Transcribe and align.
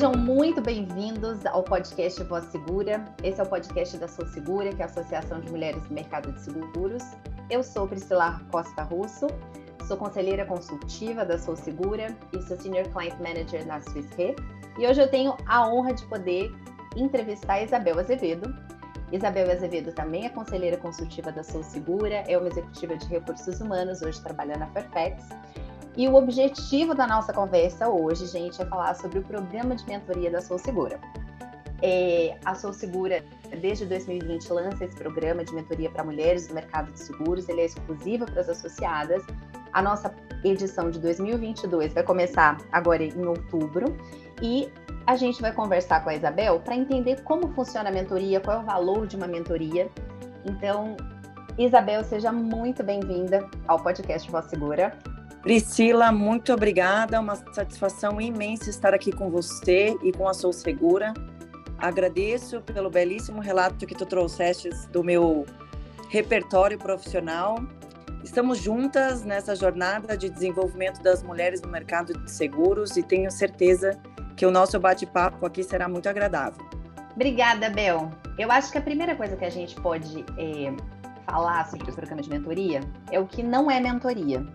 Sejam 0.00 0.14
muito 0.14 0.62
bem-vindos 0.62 1.44
ao 1.44 1.62
podcast 1.62 2.24
Voz 2.24 2.46
Segura. 2.46 3.04
Esse 3.22 3.38
é 3.38 3.44
o 3.44 3.46
podcast 3.46 3.98
da 3.98 4.08
Sou 4.08 4.26
Segura, 4.28 4.74
que 4.74 4.80
é 4.80 4.86
a 4.86 4.88
Associação 4.88 5.42
de 5.42 5.50
Mulheres 5.50 5.82
do 5.82 5.92
Mercado 5.92 6.32
de 6.32 6.40
Seguros. 6.40 7.02
Eu 7.50 7.62
sou 7.62 7.86
Priscila 7.86 8.40
Costa 8.50 8.82
Russo, 8.84 9.26
sou 9.86 9.98
conselheira 9.98 10.46
consultiva 10.46 11.22
da 11.22 11.38
Sou 11.38 11.54
Segura 11.54 12.16
e 12.32 12.40
sou 12.40 12.56
Senior 12.56 12.88
Client 12.88 13.12
Manager 13.20 13.66
na 13.66 13.78
Swiss 13.82 14.08
Re. 14.16 14.34
E 14.78 14.86
hoje 14.86 15.02
eu 15.02 15.10
tenho 15.10 15.36
a 15.46 15.68
honra 15.68 15.92
de 15.92 16.06
poder 16.06 16.50
entrevistar 16.96 17.56
a 17.56 17.62
Isabel 17.62 17.98
Azevedo. 17.98 18.56
Isabel 19.12 19.52
Azevedo 19.52 19.92
também 19.92 20.24
é 20.24 20.30
conselheira 20.30 20.78
consultiva 20.78 21.30
da 21.30 21.44
Sou 21.44 21.62
Segura, 21.62 22.24
é 22.26 22.38
uma 22.38 22.48
executiva 22.48 22.96
de 22.96 23.06
recursos 23.06 23.60
humanos, 23.60 24.00
hoje 24.00 24.18
trabalha 24.22 24.56
na 24.56 24.66
Fairfax. 24.68 25.28
E 25.96 26.06
o 26.08 26.14
objetivo 26.14 26.94
da 26.94 27.06
nossa 27.06 27.32
conversa 27.32 27.88
hoje, 27.88 28.26
gente, 28.26 28.60
é 28.62 28.64
falar 28.64 28.94
sobre 28.94 29.18
o 29.18 29.22
programa 29.22 29.74
de 29.74 29.84
mentoria 29.86 30.30
da 30.30 30.40
Sou 30.40 30.58
Segura. 30.58 31.00
É, 31.82 32.36
a 32.44 32.54
Sou 32.54 32.72
Segura, 32.72 33.24
desde 33.60 33.86
2020, 33.86 34.52
lança 34.52 34.84
esse 34.84 34.94
programa 34.94 35.44
de 35.44 35.52
mentoria 35.54 35.90
para 35.90 36.04
mulheres 36.04 36.46
do 36.46 36.54
mercado 36.54 36.92
de 36.92 37.00
seguros. 37.00 37.48
Ele 37.48 37.62
é 37.62 37.64
exclusivo 37.64 38.24
para 38.26 38.40
as 38.40 38.48
associadas. 38.48 39.24
A 39.72 39.82
nossa 39.82 40.14
edição 40.44 40.90
de 40.90 40.98
2022 40.98 41.92
vai 41.92 42.02
começar 42.02 42.58
agora 42.70 43.02
em 43.02 43.26
outubro. 43.26 43.96
E 44.42 44.70
a 45.06 45.16
gente 45.16 45.40
vai 45.42 45.52
conversar 45.52 46.04
com 46.04 46.10
a 46.10 46.14
Isabel 46.14 46.60
para 46.60 46.76
entender 46.76 47.22
como 47.22 47.48
funciona 47.48 47.88
a 47.88 47.92
mentoria, 47.92 48.40
qual 48.40 48.58
é 48.58 48.60
o 48.60 48.64
valor 48.64 49.06
de 49.06 49.16
uma 49.16 49.26
mentoria. 49.26 49.88
Então, 50.44 50.96
Isabel, 51.58 52.04
seja 52.04 52.30
muito 52.30 52.82
bem-vinda 52.82 53.48
ao 53.66 53.82
podcast 53.82 54.30
Voz 54.30 54.46
Segura. 54.46 54.96
Priscila, 55.42 56.12
muito 56.12 56.52
obrigada. 56.52 57.18
Uma 57.18 57.34
satisfação 57.36 58.20
imensa 58.20 58.68
estar 58.68 58.92
aqui 58.92 59.10
com 59.10 59.30
você 59.30 59.96
e 60.02 60.12
com 60.12 60.28
a 60.28 60.34
Sou 60.34 60.52
Segura. 60.52 61.14
Agradeço 61.78 62.60
pelo 62.60 62.90
belíssimo 62.90 63.40
relato 63.40 63.86
que 63.86 63.94
tu 63.94 64.04
trouxeste 64.04 64.68
do 64.92 65.02
meu 65.02 65.46
repertório 66.10 66.78
profissional. 66.78 67.58
Estamos 68.22 68.58
juntas 68.58 69.24
nessa 69.24 69.56
jornada 69.56 70.14
de 70.14 70.28
desenvolvimento 70.28 71.02
das 71.02 71.22
mulheres 71.22 71.62
no 71.62 71.70
mercado 71.70 72.12
de 72.12 72.30
seguros 72.30 72.98
e 72.98 73.02
tenho 73.02 73.30
certeza 73.30 73.98
que 74.36 74.44
o 74.44 74.50
nosso 74.50 74.78
bate-papo 74.78 75.46
aqui 75.46 75.64
será 75.64 75.88
muito 75.88 76.06
agradável. 76.06 76.62
Obrigada, 77.14 77.70
Bel. 77.70 78.10
Eu 78.38 78.52
acho 78.52 78.70
que 78.70 78.76
a 78.76 78.82
primeira 78.82 79.16
coisa 79.16 79.36
que 79.36 79.44
a 79.44 79.50
gente 79.50 79.74
pode 79.80 80.22
é, 80.36 80.70
falar 81.24 81.66
sobre 81.66 81.90
o 81.90 81.94
programa 81.94 82.20
de 82.20 82.28
mentoria 82.28 82.80
é 83.10 83.18
o 83.18 83.26
que 83.26 83.42
não 83.42 83.70
é 83.70 83.80
mentoria. 83.80 84.46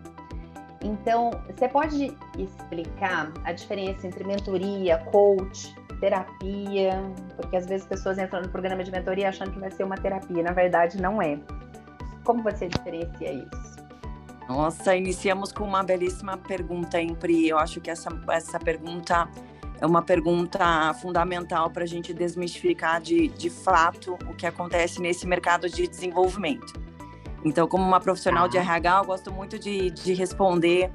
Então, 0.85 1.31
você 1.47 1.67
pode 1.67 2.15
explicar 2.37 3.33
a 3.43 3.51
diferença 3.51 4.05
entre 4.05 4.23
mentoria, 4.23 4.99
coach, 5.11 5.75
terapia? 5.99 7.01
Porque 7.35 7.57
às 7.57 7.65
vezes 7.65 7.87
pessoas 7.87 8.19
entram 8.19 8.43
no 8.43 8.49
programa 8.49 8.83
de 8.83 8.91
mentoria 8.91 9.29
achando 9.29 9.51
que 9.51 9.59
vai 9.59 9.71
ser 9.71 9.83
uma 9.83 9.97
terapia, 9.97 10.43
na 10.43 10.51
verdade 10.51 11.01
não 11.01 11.19
é. 11.19 11.39
Como 12.23 12.43
você 12.43 12.67
diferencia 12.67 13.33
isso? 13.33 13.75
Nossa, 14.47 14.95
iniciamos 14.95 15.51
com 15.51 15.63
uma 15.63 15.81
belíssima 15.81 16.37
pergunta, 16.37 17.01
hein, 17.01 17.15
Pri? 17.15 17.49
Eu 17.49 17.57
acho 17.57 17.81
que 17.81 17.89
essa, 17.89 18.09
essa 18.29 18.59
pergunta 18.59 19.27
é 19.81 19.87
uma 19.87 20.03
pergunta 20.03 20.93
fundamental 21.01 21.71
para 21.71 21.83
a 21.83 21.87
gente 21.87 22.13
desmistificar 22.13 23.01
de, 23.01 23.29
de 23.29 23.49
fato 23.49 24.19
o 24.29 24.35
que 24.35 24.45
acontece 24.45 25.01
nesse 25.01 25.25
mercado 25.25 25.67
de 25.67 25.87
desenvolvimento. 25.87 26.84
Então, 27.45 27.67
como 27.67 27.83
uma 27.83 27.99
profissional 27.99 28.47
de 28.49 28.57
RH, 28.57 28.97
eu 28.97 29.05
gosto 29.05 29.31
muito 29.31 29.59
de, 29.59 29.91
de 29.91 30.13
responder 30.15 30.91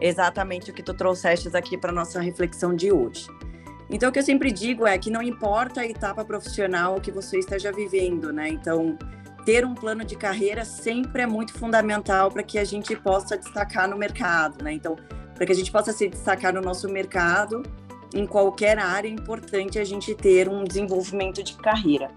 exatamente 0.00 0.70
o 0.70 0.74
que 0.74 0.82
tu 0.82 0.94
trouxeste 0.94 1.54
aqui 1.56 1.76
para 1.76 1.90
nossa 1.90 2.20
reflexão 2.20 2.74
de 2.74 2.92
hoje. 2.92 3.26
Então, 3.90 4.08
o 4.08 4.12
que 4.12 4.18
eu 4.20 4.22
sempre 4.22 4.52
digo 4.52 4.86
é 4.86 4.96
que 4.96 5.10
não 5.10 5.20
importa 5.20 5.80
a 5.80 5.86
etapa 5.86 6.24
profissional 6.24 7.00
que 7.00 7.10
você 7.10 7.38
esteja 7.38 7.72
vivendo, 7.72 8.32
né? 8.32 8.48
Então, 8.48 8.96
ter 9.44 9.64
um 9.64 9.74
plano 9.74 10.04
de 10.04 10.14
carreira 10.14 10.64
sempre 10.64 11.22
é 11.22 11.26
muito 11.26 11.52
fundamental 11.54 12.30
para 12.30 12.44
que 12.44 12.58
a 12.58 12.64
gente 12.64 12.94
possa 12.94 13.36
destacar 13.36 13.88
no 13.88 13.96
mercado, 13.96 14.62
né? 14.62 14.72
Então, 14.74 14.94
para 15.34 15.46
que 15.46 15.52
a 15.52 15.54
gente 15.54 15.72
possa 15.72 15.92
se 15.92 16.06
destacar 16.06 16.52
no 16.52 16.60
nosso 16.60 16.88
mercado, 16.88 17.62
em 18.14 18.26
qualquer 18.26 18.78
área, 18.78 19.08
é 19.08 19.10
importante 19.10 19.78
a 19.78 19.84
gente 19.84 20.14
ter 20.14 20.48
um 20.48 20.62
desenvolvimento 20.62 21.42
de 21.42 21.54
carreira. 21.54 22.10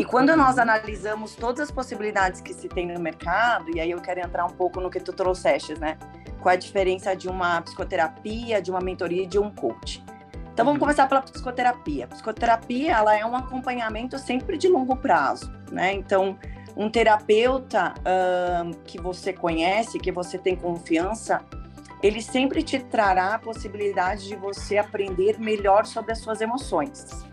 E 0.00 0.04
quando 0.06 0.34
nós 0.34 0.58
analisamos 0.58 1.36
todas 1.36 1.60
as 1.60 1.70
possibilidades 1.70 2.40
que 2.40 2.54
se 2.54 2.70
tem 2.70 2.86
no 2.86 2.98
mercado, 2.98 3.66
e 3.76 3.78
aí 3.78 3.90
eu 3.90 4.00
quero 4.00 4.18
entrar 4.18 4.46
um 4.46 4.50
pouco 4.50 4.80
no 4.80 4.88
que 4.88 4.98
tu 4.98 5.12
trouxeste, 5.12 5.78
né? 5.78 5.98
Qual 6.40 6.50
a 6.50 6.56
diferença 6.56 7.14
de 7.14 7.28
uma 7.28 7.60
psicoterapia, 7.60 8.62
de 8.62 8.70
uma 8.70 8.80
mentoria 8.80 9.24
e 9.24 9.26
de 9.26 9.38
um 9.38 9.50
coach? 9.50 10.02
Então 10.54 10.64
vamos 10.64 10.76
uhum. 10.76 10.86
começar 10.86 11.06
pela 11.06 11.20
psicoterapia. 11.20 12.06
A 12.06 12.08
psicoterapia, 12.08 12.92
ela 12.92 13.14
é 13.14 13.26
um 13.26 13.36
acompanhamento 13.36 14.18
sempre 14.18 14.56
de 14.56 14.68
longo 14.68 14.96
prazo, 14.96 15.52
né? 15.70 15.92
Então, 15.92 16.38
um 16.74 16.88
terapeuta 16.88 17.92
uh, 17.98 18.74
que 18.84 18.98
você 18.98 19.34
conhece, 19.34 19.98
que 19.98 20.10
você 20.10 20.38
tem 20.38 20.56
confiança, 20.56 21.44
ele 22.02 22.22
sempre 22.22 22.62
te 22.62 22.78
trará 22.78 23.34
a 23.34 23.38
possibilidade 23.38 24.28
de 24.28 24.34
você 24.34 24.78
aprender 24.78 25.38
melhor 25.38 25.84
sobre 25.84 26.12
as 26.12 26.20
suas 26.20 26.40
emoções. 26.40 27.28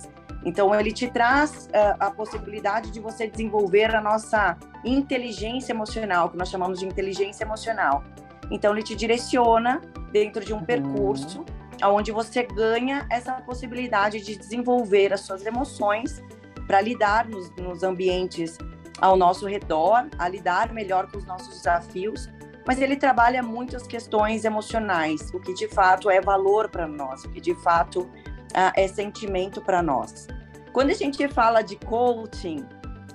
Então, 0.46 0.74
ele 0.74 0.92
te 0.92 1.10
traz 1.10 1.68
uh, 1.68 1.98
a 2.00 2.12
possibilidade 2.12 2.92
de 2.92 3.00
você 3.00 3.28
desenvolver 3.28 3.96
a 3.96 4.02
nossa 4.02 4.58
inteligência 4.86 5.74
emocional, 5.74 6.30
que 6.30 6.38
nós 6.38 6.50
chamamos 6.50 6.80
de 6.80 6.86
inteligência 6.86 7.44
emocional. 7.44 8.04
Então, 8.50 8.72
ele 8.74 8.84
te 8.84 8.96
direciona 8.96 9.82
dentro 10.12 10.46
de 10.46 10.54
um 10.54 10.58
uhum. 10.58 10.66
percurso 10.66 11.46
onde 11.86 12.12
você 12.12 12.44
ganha 12.44 13.06
essa 13.10 13.34
possibilidade 13.34 14.22
de 14.22 14.36
desenvolver 14.36 15.14
as 15.14 15.22
suas 15.22 15.46
emoções 15.46 16.24
para 16.66 16.82
lidar 16.82 17.28
nos, 17.28 17.52
nos 17.56 17.84
ambientes 17.84 18.58
ao 19.00 19.16
nosso 19.16 19.46
redor, 19.46 20.08
a 20.18 20.28
lidar 20.28 20.74
melhor 20.74 21.10
com 21.12 21.18
os 21.18 21.26
nossos 21.26 21.56
desafios, 21.58 22.28
mas 22.66 22.82
ele 22.82 22.98
trabalha 22.98 23.44
muito 23.44 23.76
as 23.76 23.86
questões 23.86 24.44
emocionais, 24.44 25.32
o 25.34 25.40
que 25.40 25.54
de 25.54 25.68
fato 25.68 26.10
é 26.10 26.20
valor 26.20 26.70
para 26.70 26.88
nós, 26.88 27.24
o 27.24 27.30
que 27.30 27.40
de 27.40 27.56
fato 27.56 28.10
é 28.54 28.88
sentimento 28.88 29.62
para 29.62 29.82
nós. 29.82 30.28
Quando 30.74 30.90
a 30.90 30.94
gente 30.94 31.28
fala 31.28 31.62
de 31.62 31.76
coaching, 31.76 32.66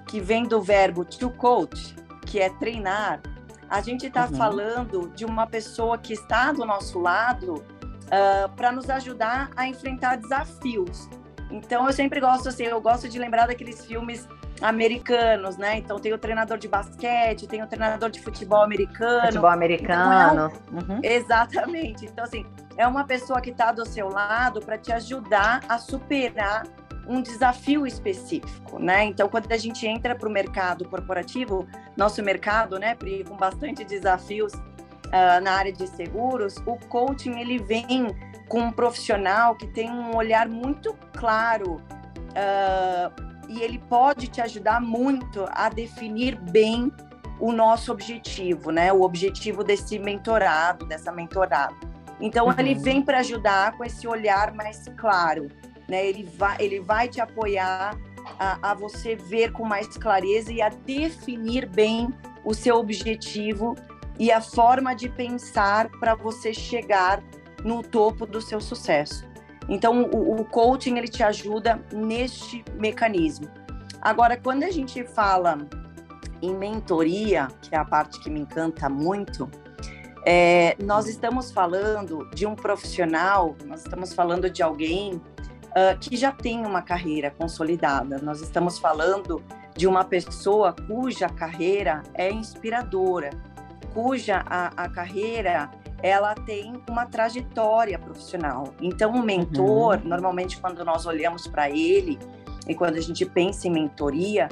que 0.06 0.20
vem 0.20 0.44
do 0.44 0.60
verbo 0.60 1.04
to 1.04 1.30
coach, 1.30 1.94
que 2.26 2.40
é 2.40 2.50
treinar, 2.50 3.20
a 3.68 3.80
gente 3.80 4.06
está 4.06 4.26
uhum. 4.26 4.36
falando 4.36 5.08
de 5.14 5.24
uma 5.24 5.46
pessoa 5.46 5.96
que 5.96 6.12
está 6.12 6.52
do 6.52 6.66
nosso 6.66 6.98
lado 6.98 7.54
uh, 7.54 7.64
ah, 8.10 8.50
para 8.54 8.70
nos 8.70 8.90
ajudar 8.90 9.50
a 9.56 9.66
enfrentar 9.66 10.16
desafios. 10.16 11.08
Então 11.50 11.86
eu 11.86 11.92
sempre 11.92 12.20
gosto 12.20 12.48
assim, 12.48 12.64
eu 12.64 12.80
gosto 12.80 13.08
de 13.08 13.18
lembrar 13.18 13.46
daqueles 13.46 13.84
filmes 13.86 14.28
americanos, 14.62 15.56
né? 15.56 15.78
Então 15.78 15.98
tem 15.98 16.12
o 16.12 16.18
treinador 16.18 16.58
de 16.58 16.68
basquete, 16.68 17.46
tem 17.46 17.62
o 17.62 17.66
treinador 17.66 18.10
de 18.10 18.20
futebol 18.20 18.62
americano. 18.62 19.26
Futebol 19.26 19.50
americano. 19.50 20.52
Então, 20.68 20.78
é 20.78 20.84
um... 20.84 20.94
uhum. 20.94 21.00
Exatamente. 21.02 22.06
Então 22.06 22.24
assim, 22.24 22.46
é 22.76 22.86
uma 22.86 23.04
pessoa 23.04 23.40
que 23.40 23.50
está 23.50 23.72
do 23.72 23.86
seu 23.86 24.08
lado 24.08 24.60
para 24.60 24.78
te 24.78 24.92
ajudar 24.92 25.62
a 25.68 25.78
superar 25.78 26.64
um 27.06 27.20
desafio 27.20 27.86
específico, 27.86 28.78
né? 28.78 29.04
Então, 29.04 29.28
quando 29.28 29.50
a 29.50 29.56
gente 29.56 29.86
entra 29.86 30.14
para 30.14 30.28
o 30.28 30.30
mercado 30.30 30.88
corporativo, 30.88 31.66
nosso 31.96 32.22
mercado, 32.22 32.78
né, 32.78 32.96
com 33.28 33.36
bastante 33.36 33.82
desafios 33.82 34.52
uh, 34.52 35.40
na 35.42 35.52
área 35.52 35.72
de 35.72 35.86
seguros, 35.88 36.56
o 36.64 36.76
coaching 36.88 37.40
ele 37.40 37.58
vem 37.58 38.14
com 38.48 38.60
um 38.60 38.70
profissional 38.70 39.56
que 39.56 39.66
tem 39.66 39.90
um 39.90 40.14
olhar 40.16 40.48
muito 40.48 40.94
claro 41.12 41.82
uh, 42.30 43.31
e 43.52 43.62
ele 43.62 43.78
pode 43.78 44.28
te 44.28 44.40
ajudar 44.40 44.80
muito 44.80 45.46
a 45.50 45.68
definir 45.68 46.36
bem 46.36 46.92
o 47.38 47.52
nosso 47.52 47.92
objetivo, 47.92 48.70
né? 48.70 48.92
O 48.92 49.02
objetivo 49.02 49.64
desse 49.64 49.98
mentorado, 49.98 50.86
dessa 50.86 51.10
mentorada. 51.10 51.74
Então, 52.20 52.46
uhum. 52.46 52.54
ele 52.58 52.74
vem 52.74 53.02
para 53.02 53.18
ajudar 53.18 53.76
com 53.76 53.84
esse 53.84 54.06
olhar 54.06 54.54
mais 54.54 54.84
claro 54.96 55.48
né? 55.92 56.06
Ele 56.06 56.24
vai, 56.24 56.56
ele 56.58 56.80
vai 56.80 57.08
te 57.08 57.20
apoiar 57.20 57.98
a, 58.38 58.70
a 58.70 58.74
você 58.74 59.14
ver 59.14 59.52
com 59.52 59.64
mais 59.64 59.88
clareza 59.98 60.52
e 60.52 60.62
a 60.62 60.68
definir 60.68 61.68
bem 61.68 62.12
o 62.44 62.54
seu 62.54 62.76
objetivo 62.76 63.76
e 64.18 64.30
a 64.30 64.40
forma 64.40 64.94
de 64.94 65.08
pensar 65.08 65.90
para 66.00 66.14
você 66.14 66.54
chegar 66.54 67.22
no 67.62 67.82
topo 67.82 68.26
do 68.26 68.40
seu 68.40 68.60
sucesso. 68.60 69.30
Então, 69.68 70.02
o, 70.02 70.40
o, 70.40 70.44
coaching 70.44 70.98
ele 70.98 71.08
te 71.08 71.22
ajuda 71.22 71.80
neste 71.92 72.64
mecanismo. 72.74 73.48
Agora, 74.00 74.36
quando 74.36 74.64
a 74.64 74.70
gente 74.70 75.04
fala 75.04 75.58
em 76.40 76.54
mentoria, 76.54 77.48
que 77.60 77.74
é 77.74 77.78
a 77.78 77.84
parte 77.84 78.18
que 78.18 78.28
me 78.28 78.40
encanta 78.40 78.88
muito, 78.88 79.48
é, 80.24 80.76
nós 80.82 81.08
estamos 81.08 81.52
falando 81.52 82.28
de 82.34 82.46
um 82.46 82.54
profissional, 82.54 83.56
nós 83.66 83.82
estamos 83.82 84.12
falando 84.12 84.50
de 84.50 84.62
alguém 84.62 85.14
uh, 85.14 85.98
que 86.00 86.16
já 86.16 86.32
tem 86.32 86.64
uma 86.64 86.82
carreira 86.82 87.30
consolidada. 87.30 88.18
Nós 88.18 88.40
estamos 88.40 88.78
falando 88.78 89.42
de 89.76 89.86
uma 89.86 90.04
pessoa 90.04 90.74
cuja 90.86 91.28
carreira 91.28 92.02
é 92.14 92.30
inspiradora, 92.30 93.30
cuja 93.92 94.44
a, 94.46 94.84
a 94.84 94.88
carreira 94.88 95.70
ela 96.02 96.34
tem 96.34 96.82
uma 96.90 97.06
trajetória 97.06 97.98
profissional. 97.98 98.74
Então, 98.80 99.12
o 99.12 99.22
mentor, 99.22 99.98
uhum. 99.98 100.08
normalmente, 100.08 100.60
quando 100.60 100.84
nós 100.84 101.06
olhamos 101.06 101.46
para 101.46 101.70
ele 101.70 102.18
e 102.66 102.74
quando 102.74 102.96
a 102.96 103.00
gente 103.00 103.24
pensa 103.24 103.68
em 103.68 103.70
mentoria, 103.70 104.48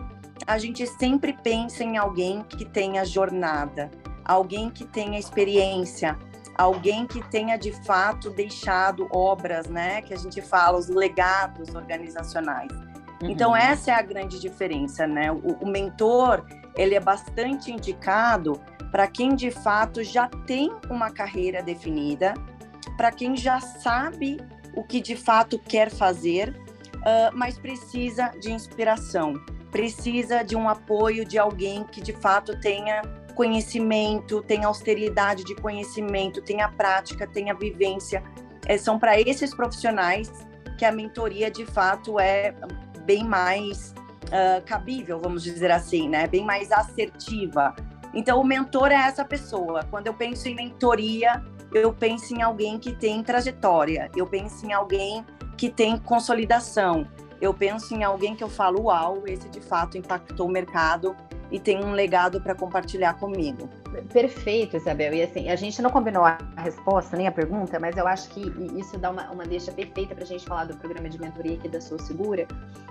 a 0.47 0.59
gente 0.59 0.87
sempre 0.87 1.33
pensa 1.33 1.83
em 1.83 1.99
alguém 1.99 2.43
que 2.45 2.65
tenha 2.65 3.05
jornada, 3.05 3.91
alguém 4.25 4.71
que 4.71 4.85
tenha 4.85 5.19
experiência, 5.19 6.17
alguém 6.57 7.07
que 7.07 7.21
tenha 7.31 7.57
de 7.57 7.73
fato 7.85 8.31
deixado 8.31 9.09
obras, 9.11 9.67
né? 9.67 10.03
Que 10.03 10.15
a 10.15 10.17
gente 10.17 10.41
fala, 10.41 10.79
os 10.79 10.89
legados 10.89 11.75
organizacionais. 11.75 12.71
Então, 12.73 13.23
uhum. 13.23 13.31
Então, 13.31 13.57
essa 13.57 13.91
é 13.91 13.95
a 13.95 14.03
grande 14.03 14.39
diferença, 14.39 15.07
né? 15.07 15.33
O, 15.33 15.65
o 15.65 15.69
mentor, 15.69 16.45
ele 16.81 16.95
é 16.95 17.01
bastante 17.01 17.71
indicado 17.71 18.59
para 18.91 19.07
quem 19.07 19.35
de 19.35 19.51
fato 19.51 20.03
já 20.03 20.29
tem 20.47 20.73
uma 20.89 21.11
carreira 21.11 21.63
definida, 21.63 22.33
para 22.97 23.13
quem 23.13 23.37
já 23.37 23.61
sabe 23.61 24.39
o 24.75 24.83
que 24.83 24.99
de 24.99 25.15
fato 25.15 25.59
quer 25.59 25.91
fazer, 25.91 26.57
uh, 26.97 27.35
mas 27.35 27.59
precisa 27.59 28.29
de 28.41 28.51
inspiração, 28.51 29.35
precisa 29.71 30.43
de 30.43 30.57
um 30.57 30.69
apoio 30.69 31.23
de 31.25 31.39
alguém 31.39 31.85
que 31.85 32.01
de 32.01 32.15
fato 32.15 32.59
tenha 32.61 33.03
conhecimento, 33.35 34.43
tenha 34.43 34.67
austeridade 34.67 35.45
de 35.45 35.55
conhecimento, 35.55 36.41
tenha 36.41 36.69
prática, 36.69 37.27
tenha 37.27 37.55
vivência. 37.55 38.25
É, 38.67 38.79
são 38.79 38.99
para 38.99 39.21
esses 39.21 39.55
profissionais 39.55 40.31
que 40.79 40.85
a 40.85 40.93
mentoria 40.93 41.51
de 41.51 41.67
fato 41.67 42.19
é 42.19 42.55
bem 43.05 43.23
mais 43.23 43.95
uh, 44.31 44.65
cabível, 44.65 45.19
vamos 45.19 45.43
dizer 45.43 45.71
assim, 45.71 46.09
né? 46.09 46.27
Bem 46.27 46.45
mais 46.45 46.73
assertiva. 46.73 47.75
Então, 48.15 48.41
o 48.41 48.45
mentor 48.45 48.91
é 48.91 48.97
essa 48.97 49.25
pessoa. 49.25 49.85
Quando 49.91 50.07
eu 50.07 50.15
penso 50.15 50.49
em 50.49 50.55
mentoria, 50.55 51.43
eu 51.73 51.93
penso 51.93 52.35
em 52.35 52.43
alguém 52.43 52.79
que 52.79 52.93
tem 52.93 53.23
trajetória, 53.23 54.11
eu 54.17 54.27
penso 54.27 54.67
em 54.67 54.73
alguém 54.73 55.25
que 55.57 55.69
tem 55.69 55.99
consolidação, 55.99 57.07
eu 57.41 57.55
penso 57.55 57.95
em 57.95 58.03
alguém 58.03 58.35
que 58.35 58.43
eu 58.43 58.49
falo, 58.49 58.85
uau, 58.85 59.23
esse 59.27 59.49
de 59.49 59.61
fato 59.61 59.97
impactou 59.97 60.49
o 60.49 60.51
mercado 60.51 61.15
e 61.51 61.59
tem 61.59 61.85
um 61.85 61.93
legado 61.93 62.41
para 62.41 62.55
compartilhar 62.55 63.15
comigo. 63.15 63.69
Perfeito, 64.13 64.77
Isabel. 64.77 65.13
E 65.15 65.23
assim, 65.23 65.49
a 65.49 65.57
gente 65.57 65.83
não 65.83 65.91
combinou 65.91 66.25
a 66.25 66.39
resposta 66.57 67.17
nem 67.17 67.27
a 67.27 67.33
pergunta, 67.33 67.79
mas 67.81 67.97
eu 67.97 68.07
acho 68.07 68.29
que 68.31 68.41
isso 68.79 68.97
dá 68.99 69.11
uma, 69.11 69.31
uma 69.31 69.45
deixa 69.45 69.73
perfeita 69.73 70.15
para 70.15 70.25
a 70.25 70.27
gente 70.27 70.45
falar 70.45 70.65
do 70.65 70.77
programa 70.77 71.09
de 71.09 71.21
mentoria 71.21 71.55
aqui 71.55 71.69
da 71.69 71.81
Sou 71.81 71.99
Segura 71.99 72.47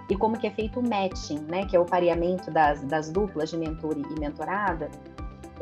e 0.09 0.15
como 0.15 0.37
que 0.37 0.47
é 0.47 0.51
feito 0.51 0.79
o 0.79 0.83
matching, 0.83 1.39
né? 1.47 1.65
Que 1.65 1.75
é 1.75 1.79
o 1.79 1.85
pareamento 1.85 2.51
das, 2.51 2.81
das 2.81 3.09
duplas 3.09 3.49
de 3.49 3.57
mentor 3.57 3.95
e 3.97 4.19
mentorada. 4.19 4.89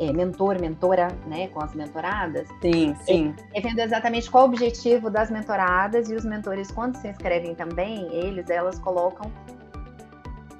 É, 0.00 0.12
mentor, 0.12 0.60
mentora, 0.60 1.08
né, 1.26 1.48
com 1.48 1.60
as 1.60 1.74
mentoradas. 1.74 2.46
Sim, 2.62 2.94
sim. 3.00 3.34
É, 3.52 3.58
é 3.58 3.60
vendo 3.60 3.80
exatamente 3.80 4.30
qual 4.30 4.44
o 4.44 4.46
objetivo 4.46 5.10
das 5.10 5.28
mentoradas 5.28 6.08
e 6.08 6.14
os 6.14 6.24
mentores, 6.24 6.70
quando 6.70 6.94
se 6.96 7.08
inscrevem 7.08 7.52
também, 7.56 8.06
eles, 8.14 8.48
elas 8.48 8.78
colocam 8.78 9.28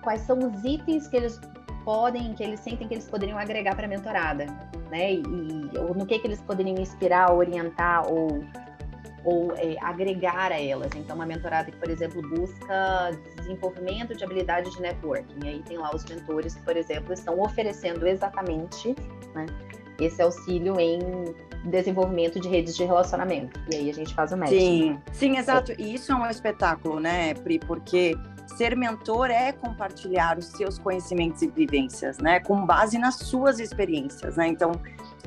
quais 0.03 0.23
são 0.23 0.39
os 0.39 0.65
itens 0.65 1.07
que 1.07 1.17
eles 1.19 1.41
podem, 1.89 2.35
que 2.35 2.45
eles 2.45 2.61
sentem 2.61 2.87
que 2.87 2.93
eles 2.93 3.09
poderiam 3.09 3.39
agregar 3.39 3.75
para 3.75 3.87
a 3.87 3.89
mentorada, 3.89 4.45
né? 4.91 5.15
E, 5.15 5.23
ou 5.79 5.95
no 5.95 6.05
que 6.05 6.19
que 6.19 6.27
eles 6.27 6.39
poderiam 6.39 6.77
inspirar, 6.77 7.33
orientar 7.33 8.07
ou 8.13 8.45
ou 9.25 9.53
é, 9.57 9.75
agregar 9.81 10.53
a 10.53 10.61
elas. 10.61 10.93
Então, 10.95 11.17
uma 11.17 11.25
mentorada 11.25 11.71
que, 11.71 11.77
por 11.79 11.89
exemplo, 11.89 12.21
busca 12.29 13.11
desenvolvimento 13.37 14.15
de 14.15 14.23
habilidade 14.23 14.71
de 14.71 14.81
networking. 14.83 15.39
E 15.45 15.49
aí 15.49 15.63
tem 15.63 15.79
lá 15.79 15.91
os 15.95 16.05
mentores 16.05 16.55
que, 16.55 16.63
por 16.63 16.77
exemplo, 16.77 17.13
estão 17.13 17.41
oferecendo 17.41 18.07
exatamente 18.07 18.95
né, 19.35 19.47
esse 19.99 20.21
auxílio 20.21 20.79
em 20.79 21.01
desenvolvimento 21.65 22.39
de 22.39 22.49
redes 22.49 22.77
de 22.77 22.85
relacionamento. 22.85 23.59
E 23.73 23.77
aí 23.77 23.91
a 23.91 23.95
gente 23.95 24.15
faz 24.15 24.31
o 24.33 24.37
match. 24.37 24.51
Sim, 24.51 24.99
sim, 25.13 25.39
exato. 25.39 25.73
E 25.79 25.95
isso 25.95 26.13
é 26.13 26.15
um 26.15 26.27
espetáculo, 26.27 27.01
né, 27.01 27.35
Pri? 27.35 27.59
Porque 27.59 28.15
ser 28.59 28.77
mentor 28.77 29.31
é 29.31 29.53
compartilhar 29.53 30.37
os 30.37 30.47
seus 30.47 30.81
conhecimentos 30.81 31.41
e 31.43 31.47
vivências, 31.47 32.19
né, 32.19 32.41
com 32.41 32.67
base 32.67 32.99
nas 32.99 33.15
suas 33.15 33.61
experiências, 33.61 34.37
né? 34.37 34.49
Então, 34.49 34.73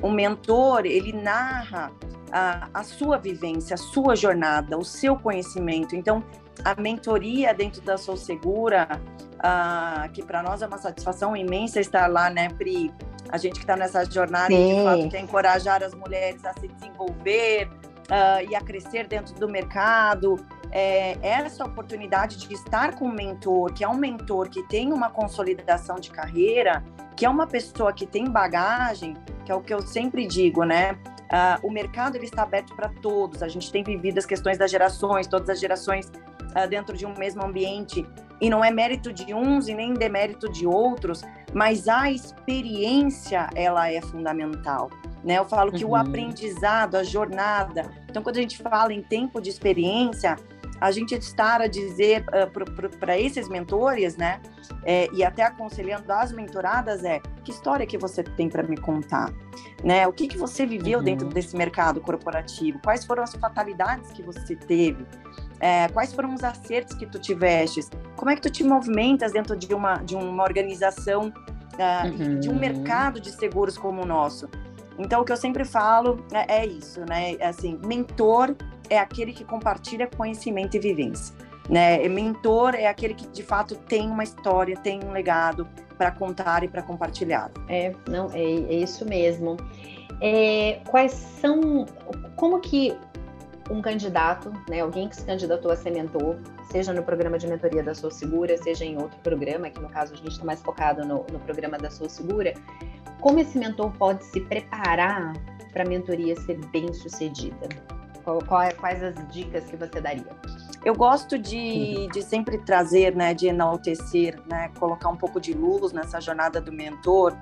o 0.02 0.10
mentor, 0.10 0.84
ele 0.84 1.14
narra 1.14 1.90
a, 2.30 2.68
a 2.74 2.82
sua 2.82 3.16
vivência, 3.16 3.72
a 3.72 3.78
sua 3.78 4.14
jornada, 4.14 4.76
o 4.76 4.84
seu 4.84 5.16
conhecimento. 5.16 5.96
Então, 5.96 6.22
a 6.62 6.78
mentoria 6.78 7.54
dentro 7.54 7.80
da 7.80 7.96
Sou 7.96 8.18
Segura, 8.18 9.00
uh, 9.36 10.12
que 10.12 10.22
para 10.22 10.42
nós 10.42 10.60
é 10.60 10.66
uma 10.66 10.78
satisfação 10.78 11.34
imensa 11.34 11.80
estar 11.80 12.06
lá, 12.08 12.28
né, 12.28 12.50
Pri? 12.50 12.92
A 13.30 13.38
gente 13.38 13.54
que 13.54 13.60
está 13.60 13.76
nessa 13.76 14.04
jornada 14.04 14.54
Sim. 14.54 14.76
de 14.76 14.84
fato 14.84 15.08
quer 15.08 15.20
encorajar 15.20 15.82
as 15.82 15.94
mulheres 15.94 16.44
a 16.44 16.52
se 16.52 16.68
desenvolver 16.68 17.66
uh, 18.10 18.50
e 18.50 18.54
a 18.54 18.60
crescer 18.60 19.06
dentro 19.06 19.34
do 19.36 19.48
mercado, 19.48 20.36
é, 20.72 21.18
essa 21.20 21.64
oportunidade 21.64 22.38
de 22.38 22.54
estar 22.54 22.96
com 22.96 23.06
um 23.06 23.12
mentor, 23.12 23.72
que 23.74 23.84
é 23.84 23.88
um 23.88 23.94
mentor 23.94 24.48
que 24.48 24.62
tem 24.64 24.90
uma 24.92 25.10
consolidação 25.10 25.96
de 25.96 26.10
carreira, 26.10 26.82
que 27.14 27.26
é 27.26 27.28
uma 27.28 27.46
pessoa 27.46 27.92
que 27.92 28.06
tem 28.06 28.24
bagagem, 28.24 29.14
que 29.44 29.52
é 29.52 29.54
o 29.54 29.60
que 29.60 29.72
eu 29.72 29.82
sempre 29.82 30.26
digo, 30.26 30.64
né? 30.64 30.92
Uh, 31.32 31.66
o 31.66 31.70
mercado 31.70 32.16
ele 32.16 32.24
está 32.24 32.42
aberto 32.42 32.74
para 32.74 32.88
todos. 32.88 33.42
A 33.42 33.48
gente 33.48 33.70
tem 33.70 33.84
vivido 33.84 34.18
as 34.18 34.26
questões 34.26 34.58
das 34.58 34.70
gerações, 34.70 35.26
todas 35.26 35.48
as 35.50 35.60
gerações 35.60 36.06
uh, 36.08 36.68
dentro 36.68 36.96
de 36.96 37.06
um 37.06 37.14
mesmo 37.18 37.44
ambiente. 37.44 38.06
E 38.40 38.50
não 38.50 38.64
é 38.64 38.70
mérito 38.70 39.12
de 39.12 39.32
uns 39.32 39.68
e 39.68 39.74
nem 39.74 39.94
demérito 39.94 40.50
de 40.50 40.66
outros, 40.66 41.22
mas 41.54 41.88
a 41.88 42.10
experiência 42.10 43.48
ela 43.54 43.90
é 43.90 44.00
fundamental. 44.00 44.90
Né? 45.24 45.38
Eu 45.38 45.44
falo 45.44 45.70
que 45.70 45.84
uhum. 45.84 45.92
o 45.92 45.96
aprendizado, 45.96 46.96
a 46.96 47.04
jornada. 47.04 47.90
Então, 48.10 48.22
quando 48.22 48.38
a 48.38 48.40
gente 48.40 48.58
fala 48.58 48.92
em 48.92 49.02
tempo 49.02 49.40
de 49.40 49.48
experiência, 49.48 50.36
a 50.82 50.90
gente 50.90 51.14
estar 51.16 51.60
a 51.60 51.68
dizer 51.68 52.24
uh, 52.28 52.90
para 52.98 53.16
esses 53.16 53.48
mentores, 53.48 54.16
né, 54.16 54.40
é, 54.84 55.08
e 55.12 55.22
até 55.22 55.44
aconselhando 55.44 56.12
as 56.12 56.32
mentoradas 56.32 57.04
é 57.04 57.20
que 57.44 57.52
história 57.52 57.86
que 57.86 57.96
você 57.96 58.22
tem 58.24 58.48
para 58.48 58.64
me 58.64 58.76
contar, 58.76 59.32
né? 59.84 60.08
O 60.08 60.12
que 60.12 60.26
que 60.26 60.36
você 60.36 60.66
viveu 60.66 60.98
uhum. 60.98 61.04
dentro 61.04 61.28
desse 61.28 61.56
mercado 61.56 62.00
corporativo? 62.00 62.80
Quais 62.82 63.04
foram 63.04 63.22
as 63.22 63.32
fatalidades 63.34 64.10
que 64.10 64.22
você 64.22 64.56
teve? 64.56 65.06
É, 65.60 65.88
quais 65.88 66.12
foram 66.12 66.34
os 66.34 66.42
acertos 66.42 66.96
que 66.96 67.06
tu 67.06 67.20
tivestes? 67.20 67.88
Como 68.16 68.30
é 68.30 68.34
que 68.34 68.42
tu 68.42 68.50
te 68.50 68.64
movimentas 68.64 69.32
dentro 69.32 69.56
de 69.56 69.72
uma 69.72 69.98
de 69.98 70.16
uma 70.16 70.42
organização 70.42 71.28
uh, 71.28 72.06
uhum. 72.06 72.40
de 72.40 72.48
um 72.48 72.58
mercado 72.58 73.20
de 73.20 73.30
seguros 73.30 73.78
como 73.78 74.02
o 74.02 74.06
nosso? 74.06 74.48
Então, 74.98 75.22
o 75.22 75.24
que 75.24 75.32
eu 75.32 75.36
sempre 75.36 75.64
falo 75.64 76.24
é, 76.32 76.62
é 76.62 76.66
isso, 76.66 77.00
né? 77.08 77.34
É 77.36 77.46
assim, 77.46 77.78
mentor 77.84 78.54
é 78.90 78.98
aquele 78.98 79.32
que 79.32 79.44
compartilha 79.44 80.06
conhecimento 80.06 80.76
e 80.76 80.80
vivência. 80.80 81.34
Né? 81.68 82.06
Mentor 82.08 82.74
é 82.74 82.86
aquele 82.86 83.14
que 83.14 83.26
de 83.28 83.42
fato 83.42 83.76
tem 83.76 84.10
uma 84.10 84.24
história, 84.24 84.76
tem 84.76 85.00
um 85.04 85.12
legado 85.12 85.66
para 85.96 86.10
contar 86.10 86.64
e 86.64 86.68
para 86.68 86.82
compartilhar. 86.82 87.50
É, 87.68 87.94
não, 88.08 88.30
é, 88.32 88.42
é 88.42 88.74
isso 88.74 89.06
mesmo. 89.06 89.56
É, 90.20 90.80
quais 90.88 91.12
são, 91.12 91.86
como 92.36 92.60
que 92.60 92.96
um 93.70 93.80
candidato, 93.80 94.52
né, 94.68 94.80
alguém 94.80 95.08
que 95.08 95.16
se 95.16 95.24
candidatou 95.24 95.70
a 95.70 95.76
ser 95.76 95.90
mentor, 95.90 96.36
seja 96.70 96.92
no 96.92 97.02
programa 97.02 97.38
de 97.38 97.46
mentoria 97.46 97.82
da 97.82 97.94
Sou 97.94 98.10
Segura, 98.10 98.56
seja 98.58 98.84
em 98.84 99.00
outro 99.00 99.18
programa, 99.20 99.70
que 99.70 99.80
no 99.80 99.88
caso 99.88 100.14
a 100.14 100.16
gente 100.16 100.30
está 100.30 100.44
mais 100.44 100.60
focado 100.60 101.04
no, 101.06 101.24
no 101.30 101.38
programa 101.40 101.78
da 101.78 101.90
Sou 101.90 102.08
Segura, 102.08 102.54
como 103.22 103.38
esse 103.38 103.56
mentor 103.56 103.92
pode 103.92 104.24
se 104.24 104.40
preparar 104.40 105.32
para 105.72 105.84
a 105.84 105.86
mentoria 105.86 106.34
ser 106.42 106.58
bem 106.66 106.92
sucedida? 106.92 107.68
Qual, 108.24 108.38
qual 108.44 108.62
é, 108.62 108.72
quais 108.72 109.02
as 109.02 109.14
dicas 109.32 109.64
que 109.64 109.76
você 109.76 110.00
daria? 110.00 110.26
Eu 110.84 110.94
gosto 110.94 111.38
de, 111.38 112.08
de 112.08 112.22
sempre 112.22 112.58
trazer, 112.58 113.14
né, 113.14 113.32
de 113.32 113.46
enaltecer, 113.46 114.38
né, 114.50 114.70
colocar 114.78 115.08
um 115.08 115.16
pouco 115.16 115.40
de 115.40 115.54
luz 115.54 115.92
nessa 115.92 116.20
jornada 116.20 116.60
do 116.60 116.72
mentor. 116.72 117.36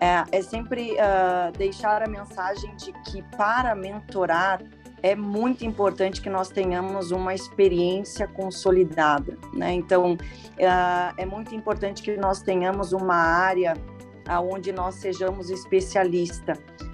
É, 0.00 0.38
é 0.38 0.42
sempre 0.42 0.92
uh, 0.92 1.50
deixar 1.58 2.00
a 2.02 2.08
mensagem 2.08 2.74
de 2.76 2.92
que 3.10 3.20
para 3.36 3.74
mentorar 3.74 4.62
é 5.02 5.16
muito 5.16 5.64
importante 5.64 6.20
que 6.20 6.30
nós 6.30 6.48
tenhamos 6.48 7.10
uma 7.10 7.34
experiência 7.34 8.26
consolidada, 8.26 9.36
né? 9.52 9.72
Então, 9.72 10.14
uh, 10.14 11.14
é 11.16 11.24
muito 11.24 11.54
importante 11.54 12.02
que 12.02 12.16
nós 12.16 12.42
tenhamos 12.42 12.92
uma 12.92 13.14
área 13.14 13.74
aonde 14.28 14.70
nós 14.72 14.96
sejamos 14.96 15.50
especialista. 15.50 16.52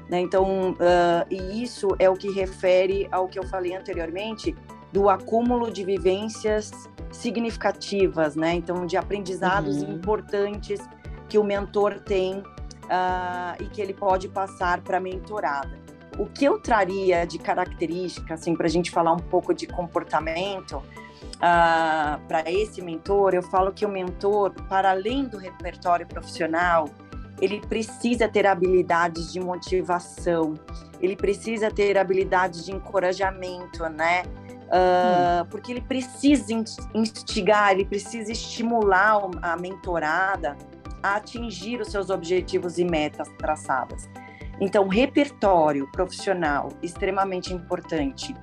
Né? 0.09 0.21
Então, 0.21 0.73
uh, 0.73 1.27
e 1.29 1.63
isso 1.63 1.89
é 1.99 2.09
o 2.09 2.15
que 2.15 2.31
refere 2.31 3.09
ao 3.11 3.27
que 3.29 3.39
eu 3.39 3.45
falei 3.45 3.75
anteriormente 3.75 4.55
do 4.93 5.09
acúmulo 5.09 5.71
de 5.71 5.85
vivências 5.85 6.71
significativas, 7.11 8.37
né? 8.37 8.55
Então, 8.55 8.87
de 8.87 8.97
aprendizados 8.97 9.83
uhum. 9.83 9.93
importantes 9.93 10.81
que 11.29 11.37
o 11.37 11.43
mentor 11.43 11.99
tem 12.01 12.39
uh, 12.39 13.61
e 13.61 13.65
que 13.67 13.81
ele 13.81 13.93
pode 13.93 14.29
passar 14.29 14.83
para 14.83 14.99
a 14.99 15.01
mentorada. 15.01 15.83
O 16.17 16.27
que 16.27 16.45
eu 16.45 16.61
traria 16.61 17.25
de 17.25 17.39
característica, 17.39 18.35
assim, 18.35 18.55
para 18.55 18.67
a 18.67 18.71
gente 18.71 18.91
falar 18.91 19.13
um 19.13 19.19
pouco 19.19 19.53
de 19.53 19.67
comportamento, 19.67 20.81
Uh, 21.35 22.21
para 22.27 22.51
esse 22.51 22.81
mentor, 22.81 23.35
eu 23.35 23.43
falo 23.43 23.73
que 23.73 23.85
o 23.85 23.89
mentor, 23.89 24.53
para 24.69 24.91
além 24.91 25.25
do 25.25 25.37
repertório 25.37 26.07
profissional, 26.07 26.89
ele 27.41 27.61
precisa 27.61 28.29
ter 28.29 28.47
habilidades 28.47 29.33
de 29.33 29.41
motivação, 29.41 30.55
ele 31.01 31.17
precisa 31.17 31.71
ter 31.71 31.99
habilidades 31.99 32.65
de 32.65 32.73
encorajamento, 32.73 33.85
né? 33.89 34.23
Uh, 34.65 35.45
porque 35.51 35.73
ele 35.73 35.83
precisa 35.83 36.53
instigar, 36.95 37.73
ele 37.73 37.85
precisa 37.85 38.33
estimular 38.33 39.21
a 39.43 39.57
mentorada 39.57 40.57
a 41.03 41.17
atingir 41.17 41.81
os 41.81 41.89
seus 41.89 42.09
objetivos 42.09 42.79
e 42.79 42.85
metas 42.85 43.29
traçadas. 43.39 44.09
Então, 44.61 44.89
repertório 44.89 45.91
profissional 45.91 46.71
extremamente 46.83 47.53
importante. 47.53 48.35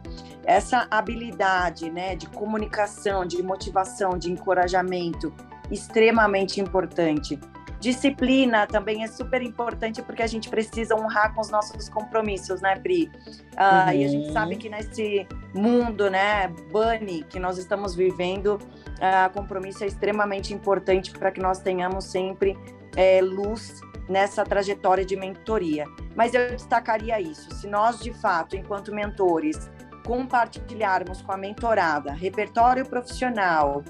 Essa 0.44 0.88
habilidade, 0.92 1.90
né, 1.90 2.16
de 2.16 2.28
comunicação, 2.28 3.26
de 3.26 3.42
motivação, 3.42 4.18
de 4.18 4.32
encorajamento, 4.32 5.34
extremamente 5.72 6.60
importante. 6.60 7.40
Disciplina 7.82 8.68
também 8.68 9.04
é 9.04 9.08
super 9.08 9.42
importante 9.42 10.04
porque 10.04 10.22
a 10.22 10.28
gente 10.28 10.50
precisa 10.50 10.96
honrar 10.96 11.34
com 11.34 11.42
os 11.42 11.50
nossos 11.50 11.90
compromissos, 11.90 12.62
né, 12.62 12.76
Pri? 12.76 13.12
Ah, 13.58 13.88
uhum. 13.88 13.94
E 13.94 14.06
a 14.06 14.08
gente 14.08 14.28
uhum. 14.28 14.34
sabe 14.34 14.56
que 14.56 14.70
nesse 14.70 15.28
mundo, 15.52 16.08
né, 16.08 16.48
bunny 16.72 17.24
que 17.28 17.40
nós 17.40 17.58
estamos 17.58 17.96
vivendo, 17.96 18.60
ah, 19.02 19.32
compromisso 19.34 19.84
é 19.84 19.88
extremamente 19.88 20.54
importante 20.54 21.12
para 21.12 21.32
que 21.32 21.42
nós 21.42 21.58
tenhamos 21.58 22.06
sempre 22.06 22.56
é, 22.96 23.20
luz 23.20 23.82
nessa 24.08 24.44
trajetória 24.44 25.04
de 25.04 25.16
mentoria. 25.16 25.86
Mas 26.16 26.36
eu 26.36 26.52
destacaria 26.52 27.20
isso: 27.20 27.52
se 27.56 27.66
nós, 27.66 28.00
de 28.00 28.14
fato, 28.14 28.56
enquanto 28.56 28.94
mentores, 28.94 29.72
compartilharmos 30.06 31.22
com 31.24 31.32
a 31.32 31.38
mentorada 31.38 32.12
repertório 32.12 32.86
profissional, 32.86 33.84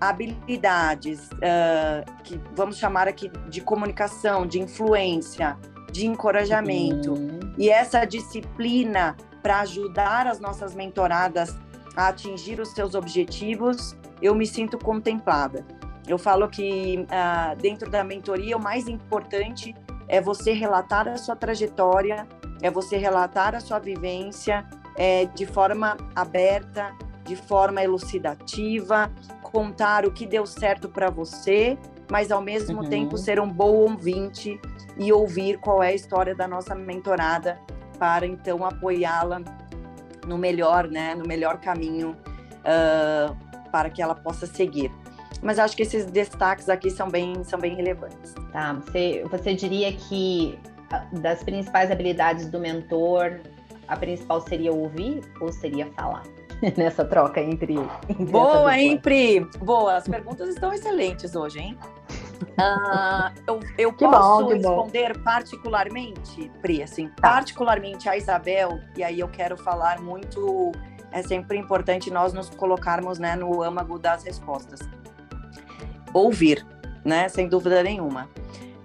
habilidades 0.00 1.28
uh, 1.32 2.22
que 2.22 2.40
vamos 2.54 2.78
chamar 2.78 3.08
aqui 3.08 3.30
de 3.48 3.60
comunicação, 3.60 4.46
de 4.46 4.60
influência, 4.60 5.56
de 5.90 6.06
encorajamento 6.06 7.12
uhum. 7.12 7.40
e 7.56 7.68
essa 7.68 8.04
disciplina 8.04 9.16
para 9.42 9.60
ajudar 9.60 10.26
as 10.26 10.38
nossas 10.38 10.74
mentoradas 10.74 11.56
a 11.96 12.08
atingir 12.08 12.60
os 12.60 12.68
seus 12.70 12.94
objetivos, 12.94 13.96
eu 14.20 14.34
me 14.34 14.46
sinto 14.46 14.78
contemplada. 14.78 15.66
Eu 16.06 16.18
falo 16.18 16.48
que 16.48 17.04
uh, 17.04 17.56
dentro 17.60 17.90
da 17.90 18.04
mentoria 18.04 18.56
o 18.56 18.62
mais 18.62 18.88
importante 18.88 19.74
é 20.06 20.20
você 20.20 20.52
relatar 20.52 21.06
a 21.08 21.16
sua 21.16 21.36
trajetória, 21.36 22.26
é 22.62 22.70
você 22.70 22.96
relatar 22.96 23.54
a 23.54 23.60
sua 23.60 23.78
vivência 23.78 24.66
é, 24.96 25.26
de 25.26 25.46
forma 25.46 25.96
aberta, 26.14 26.94
de 27.24 27.36
forma 27.36 27.82
elucidativa, 27.82 29.12
contar 29.50 30.04
o 30.06 30.12
que 30.12 30.26
deu 30.26 30.46
certo 30.46 30.88
para 30.88 31.10
você, 31.10 31.78
mas 32.10 32.30
ao 32.30 32.40
mesmo 32.40 32.82
uhum. 32.82 32.88
tempo 32.88 33.16
ser 33.16 33.40
um 33.40 33.48
bom 33.48 33.72
ouvinte 33.72 34.60
e 34.96 35.12
ouvir 35.12 35.58
qual 35.58 35.82
é 35.82 35.88
a 35.88 35.94
história 35.94 36.34
da 36.34 36.46
nossa 36.46 36.74
mentorada 36.74 37.58
para 37.98 38.26
então 38.26 38.64
apoiá-la 38.64 39.40
no 40.26 40.36
melhor, 40.36 40.88
né, 40.88 41.14
no 41.14 41.26
melhor 41.26 41.58
caminho 41.58 42.16
uh, 42.60 43.34
para 43.70 43.90
que 43.90 44.02
ela 44.02 44.14
possa 44.14 44.46
seguir. 44.46 44.92
Mas 45.42 45.58
acho 45.58 45.76
que 45.76 45.82
esses 45.82 46.04
destaques 46.06 46.68
aqui 46.68 46.90
são 46.90 47.08
bem, 47.08 47.42
são 47.44 47.58
bem 47.58 47.74
relevantes. 47.74 48.34
Tá, 48.52 48.74
você, 48.74 49.24
você 49.30 49.54
diria 49.54 49.92
que 49.92 50.58
ah, 50.90 51.06
das 51.12 51.42
principais 51.42 51.90
habilidades 51.90 52.48
do 52.50 52.58
mentor, 52.58 53.40
a 53.86 53.96
principal 53.96 54.40
seria 54.40 54.72
ouvir 54.72 55.22
ou 55.40 55.52
seria 55.52 55.86
falar? 55.92 56.24
nessa 56.76 57.04
troca 57.04 57.40
entre. 57.40 57.74
entre 58.08 58.24
Boa, 58.26 58.76
hein, 58.76 58.98
Pri? 58.98 59.40
Boa, 59.58 59.96
as 59.96 60.08
perguntas 60.08 60.48
estão 60.48 60.72
excelentes 60.72 61.34
hoje, 61.34 61.60
hein? 61.60 61.78
Uh, 62.42 63.32
eu, 63.46 63.60
eu 63.78 63.92
posso 63.92 64.44
bom, 64.44 64.48
responder 64.48 65.16
bom. 65.16 65.22
particularmente, 65.22 66.50
Pri, 66.60 66.82
assim, 66.82 67.08
tá. 67.08 67.28
particularmente 67.30 68.08
a 68.08 68.16
Isabel, 68.16 68.78
e 68.96 69.02
aí 69.02 69.20
eu 69.20 69.28
quero 69.28 69.56
falar 69.56 70.00
muito. 70.00 70.72
É 71.10 71.22
sempre 71.22 71.56
importante 71.56 72.10
nós 72.10 72.34
nos 72.34 72.50
colocarmos 72.50 73.18
né, 73.18 73.34
no 73.34 73.62
âmago 73.62 73.98
das 73.98 74.24
respostas. 74.24 74.80
Ouvir, 76.12 76.66
né? 77.02 77.28
Sem 77.30 77.48
dúvida 77.48 77.82
nenhuma. 77.82 78.28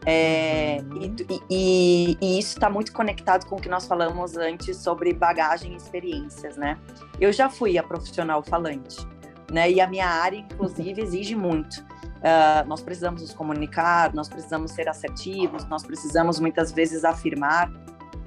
É, 0.05 0.79
e, 0.99 1.43
e, 1.49 2.17
e, 2.19 2.39
isso 2.39 2.49
está 2.49 2.69
muito 2.69 2.91
conectado 2.91 3.45
com 3.45 3.55
o 3.55 3.61
que 3.61 3.69
nós 3.69 3.87
falamos 3.87 4.35
antes 4.35 4.77
sobre 4.77 5.13
bagagem 5.13 5.73
e 5.73 5.75
experiências, 5.77 6.57
né? 6.57 6.77
Eu 7.19 7.31
já 7.31 7.49
fui 7.49 7.77
a 7.77 7.83
profissional 7.83 8.43
falante, 8.43 9.07
né? 9.51 9.71
E 9.71 9.79
a 9.79 9.87
minha 9.87 10.07
área, 10.07 10.37
inclusive, 10.37 10.99
exige 11.01 11.35
muito. 11.35 11.85
Uh, 12.23 12.67
nós 12.67 12.81
precisamos 12.81 13.21
nos 13.21 13.33
comunicar, 13.33 14.13
nós 14.13 14.29
precisamos 14.29 14.71
ser 14.71 14.87
assertivos, 14.87 15.65
nós 15.65 15.83
precisamos 15.83 16.39
muitas 16.39 16.71
vezes 16.71 17.03
afirmar, 17.03 17.69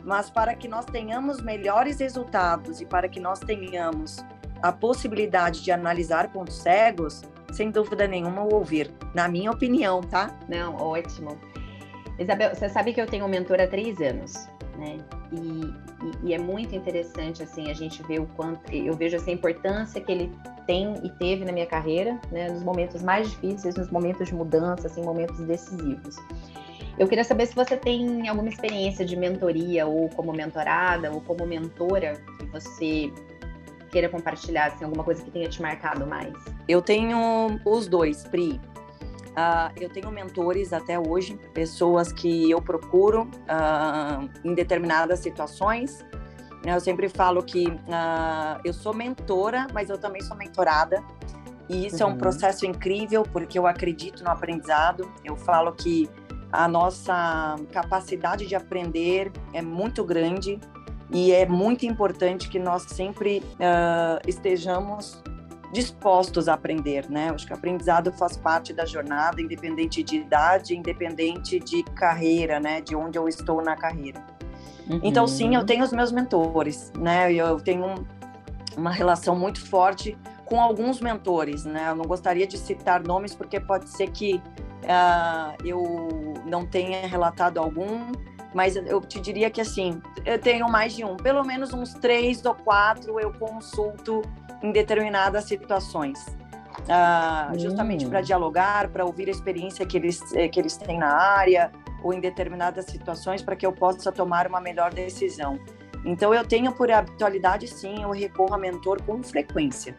mas 0.05 0.29
para 0.29 0.55
que 0.55 0.69
nós 0.69 0.85
tenhamos 0.85 1.41
melhores 1.41 1.99
resultados 1.99 2.81
e 2.81 2.87
para 2.87 3.09
que 3.09 3.19
nós 3.19 3.41
tenhamos 3.41 4.25
a 4.63 4.71
possibilidade 4.71 5.63
de 5.63 5.73
analisar 5.73 6.31
pontos 6.31 6.57
cegos, 6.57 7.23
sem 7.53 7.71
dúvida 7.71 8.07
nenhuma, 8.07 8.43
ouvir, 8.43 8.93
na 9.15 9.29
minha 9.29 9.51
opinião, 9.51 10.03
tá? 10.03 10.39
Não, 10.49 10.77
ótimo. 10.77 11.39
Isabel, 12.19 12.55
você 12.55 12.69
sabe 12.69 12.93
que 12.93 13.01
eu 13.01 13.07
tenho 13.07 13.25
um 13.27 13.29
mentor 13.29 13.61
há 13.61 13.67
três 13.67 14.01
anos, 14.01 14.49
né? 14.79 14.99
E, 15.33 15.37
e, 15.37 16.31
e, 16.31 16.35
é 16.35 16.39
muito 16.39 16.75
interessante, 16.75 17.43
assim, 17.43 17.71
a 17.71 17.75
gente 17.75 18.03
ver 18.05 18.21
o 18.21 18.27
quanto... 18.37 18.73
Eu 18.73 18.95
vejo, 18.95 19.17
assim, 19.17 19.33
a 19.33 19.35
importância 19.35 20.01
que 20.01 20.11
ele 20.11 20.33
tem 20.67 20.95
e 21.05 21.11
teve 21.11 21.45
na 21.45 21.53
minha 21.53 21.67
carreira, 21.67 22.19
né? 22.31 22.49
Nos 22.49 22.63
momentos 22.63 23.03
mais 23.03 23.31
difíceis, 23.31 23.75
nos 23.77 23.91
momentos 23.91 24.29
de 24.29 24.35
mudança, 24.35 24.87
assim, 24.87 25.03
momentos 25.03 25.39
decisivos. 25.41 26.17
Eu 26.99 27.07
queria 27.07 27.25
saber 27.25 27.47
se 27.47 27.55
você 27.55 27.77
tem 27.77 28.27
alguma 28.27 28.49
experiência 28.49 29.05
de 29.05 29.15
mentoria, 29.15 29.87
ou 29.87 30.09
como 30.09 30.33
mentorada, 30.33 31.13
ou 31.13 31.21
como 31.21 31.47
mentora, 31.47 32.15
que 32.39 32.47
você 32.47 33.13
queira 33.91 34.09
compartilhar, 34.09 34.69
assim, 34.69 34.85
alguma 34.85 35.05
coisa 35.05 35.23
que 35.23 35.31
tenha 35.31 35.49
te 35.49 35.61
marcado 35.61 36.07
mais. 36.07 36.33
Eu 36.67 36.81
tenho 36.81 37.61
os 37.65 37.87
dois, 37.87 38.25
Pri. 38.25 38.59
Uh, 39.37 39.69
eu 39.79 39.91
tenho 39.91 40.11
mentores 40.11 40.73
até 40.73 40.99
hoje, 40.99 41.39
pessoas 41.53 42.11
que 42.11 42.51
eu 42.51 42.63
procuro 42.63 43.25
uh, 43.25 44.31
em 44.43 44.55
determinadas 44.55 45.19
situações. 45.19 46.03
Né? 46.65 46.75
Eu 46.75 46.81
sempre 46.81 47.07
falo 47.07 47.43
que 47.43 47.69
uh, 47.69 48.59
eu 48.65 48.73
sou 48.73 48.95
mentora, 48.95 49.67
mas 49.75 49.91
eu 49.91 49.99
também 49.99 50.23
sou 50.23 50.35
mentorada. 50.35 51.05
E 51.69 51.87
isso 51.87 51.97
uhum. 51.97 52.03
é 52.03 52.07
um 52.07 52.13
uhum. 52.13 52.19
processo 52.19 52.65
incrível, 52.65 53.25
porque 53.25 53.59
eu 53.59 53.67
acredito 53.67 54.25
no 54.25 54.31
aprendizado. 54.31 55.07
Eu 55.23 55.37
falo 55.37 55.71
que 55.73 56.09
a 56.51 56.67
nossa 56.67 57.57
capacidade 57.73 58.47
de 58.47 58.55
aprender 58.55 59.31
é 59.53 59.61
muito 59.61 60.03
grande 60.03 60.59
e 61.13 61.31
é 61.31 61.45
muito 61.45 61.85
importante 61.85 62.49
que 62.49 62.59
nós 62.59 62.85
sempre 62.85 63.43
estejamos 64.27 65.23
dispostos 65.73 66.49
a 66.49 66.55
aprender, 66.55 67.09
né? 67.11 67.31
Acho 67.31 67.47
que 67.47 67.53
o 67.53 67.57
aprendizado 67.57 68.13
faz 68.13 68.37
parte 68.37 68.73
da 68.73 68.85
jornada, 68.85 69.41
independente 69.41 70.03
de 70.03 70.17
idade, 70.17 70.77
independente 70.77 71.59
de 71.59 71.83
carreira, 71.83 72.61
né? 72.61 72.81
De 72.81 72.95
onde 72.95 73.19
eu 73.19 73.29
estou 73.29 73.63
na 73.63 73.77
carreira. 73.77 74.25
Uhum. 74.89 75.01
Então, 75.03 75.27
sim, 75.27 75.55
eu 75.55 75.65
tenho 75.65 75.85
os 75.85 75.93
meus 75.93 76.13
mentores, 76.13 76.93
né? 76.97 77.33
Eu 77.33 77.61
tenho 77.61 78.07
uma 78.77 78.91
relação 78.91 79.37
muito 79.37 79.65
forte 79.65 80.17
com 80.45 80.61
alguns 80.61 81.01
mentores, 81.01 81.65
né? 81.65 81.91
Eu 81.91 81.97
não 81.97 82.05
gostaria 82.05 82.47
de 82.47 82.57
citar 82.57 83.03
nomes 83.03 83.35
porque 83.35 83.59
pode 83.59 83.89
ser 83.89 84.11
que 84.11 84.41
uh, 84.85 85.57
eu 85.65 86.35
não 86.47 86.65
tenha 86.65 87.07
relatado 87.07 87.59
algum, 87.59 88.13
mas 88.57 88.75
eu 88.75 89.03
te 89.03 89.21
diria 89.21 89.51
que 89.51 89.61
assim, 89.61 90.01
eu 90.25 90.41
tenho 90.41 90.67
mais 90.67 90.97
de 90.97 91.05
um, 91.05 91.15
pelo 91.15 91.45
menos 91.45 91.75
uns 91.75 91.93
três 91.93 92.43
ou 92.43 92.55
quatro 92.55 93.21
eu 93.21 93.31
consulto 93.35 94.23
em 94.63 94.73
determinadas 94.73 95.45
situações. 95.45 96.25
Uh, 96.81 97.59
justamente 97.59 98.07
hum. 98.07 98.09
para 98.09 98.23
dialogar, 98.23 98.89
para 98.89 99.05
ouvir 99.05 99.29
a 99.29 99.31
experiência 99.31 99.85
que 99.85 99.99
eles, 99.99 100.21
eh, 100.35 100.49
que 100.49 100.59
eles 100.59 100.75
têm 100.79 100.99
na 100.99 101.13
área, 101.13 101.71
ou 102.03 102.15
em 102.15 102.21
determinadas 102.21 102.87
situações, 102.87 103.43
para 103.43 103.55
que 103.57 103.67
eu 103.67 103.73
possa 103.73 104.11
tomar 104.11 104.47
uma 104.47 104.61
melhor 104.61 104.93
decisão. 104.93 105.59
Então, 106.03 106.33
eu 106.33 106.47
tenho 106.47 106.73
por 106.73 106.91
habitualidade, 106.91 107.69
sim, 107.69 108.03
eu 108.03 108.11
recorro 108.11 108.55
a 108.55 108.59
mentor 108.59 109.03
com 109.03 109.23
frequência. 109.23 109.95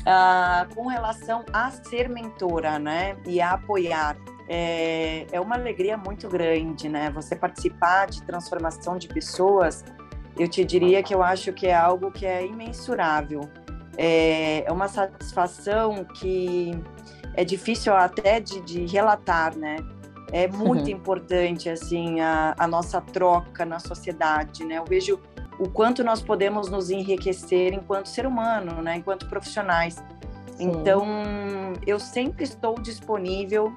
Uh, 0.00 0.74
com 0.74 0.86
relação 0.86 1.44
a 1.52 1.70
ser 1.70 2.08
mentora, 2.08 2.78
né, 2.78 3.16
e 3.26 3.40
a 3.40 3.52
apoiar, 3.52 4.16
é, 4.50 5.26
é 5.30 5.40
uma 5.40 5.54
alegria 5.54 5.96
muito 5.96 6.28
grande, 6.28 6.88
né, 6.88 7.10
você 7.10 7.36
participar 7.36 8.06
de 8.06 8.22
transformação 8.24 8.98
de 8.98 9.06
pessoas, 9.06 9.84
eu 10.38 10.48
te 10.48 10.64
diria 10.64 11.02
que 11.02 11.14
eu 11.14 11.22
acho 11.22 11.52
que 11.52 11.66
é 11.68 11.74
algo 11.74 12.10
que 12.10 12.26
é 12.26 12.44
imensurável 12.44 13.48
é, 14.02 14.64
é 14.66 14.72
uma 14.72 14.88
satisfação 14.88 16.04
que 16.04 16.72
é 17.34 17.44
difícil 17.44 17.94
até 17.94 18.40
de, 18.40 18.60
de 18.62 18.86
relatar, 18.86 19.56
né? 19.56 19.76
É 20.32 20.46
muito 20.48 20.84
uhum. 20.84 20.96
importante, 20.96 21.68
assim, 21.68 22.20
a, 22.20 22.54
a, 22.56 22.66
nossa 22.66 23.00
troca 23.00 23.64
na 23.66 23.78
sociedade, 23.78 24.64
né? 24.64 24.78
Eu 24.78 24.84
vejo 24.84 25.20
o 25.58 25.68
quanto 25.68 26.02
nós 26.02 26.22
podemos 26.22 26.70
nos 26.70 26.88
enriquecer 26.88 27.74
enquanto 27.74 28.06
ser 28.08 28.26
humano, 28.26 28.80
né? 28.80 28.96
Enquanto 28.96 29.28
profissionais. 29.28 29.96
Sim. 30.56 30.70
Então, 30.70 31.04
eu 31.86 31.98
sempre 31.98 32.44
estou 32.44 32.76
disponível 32.76 33.74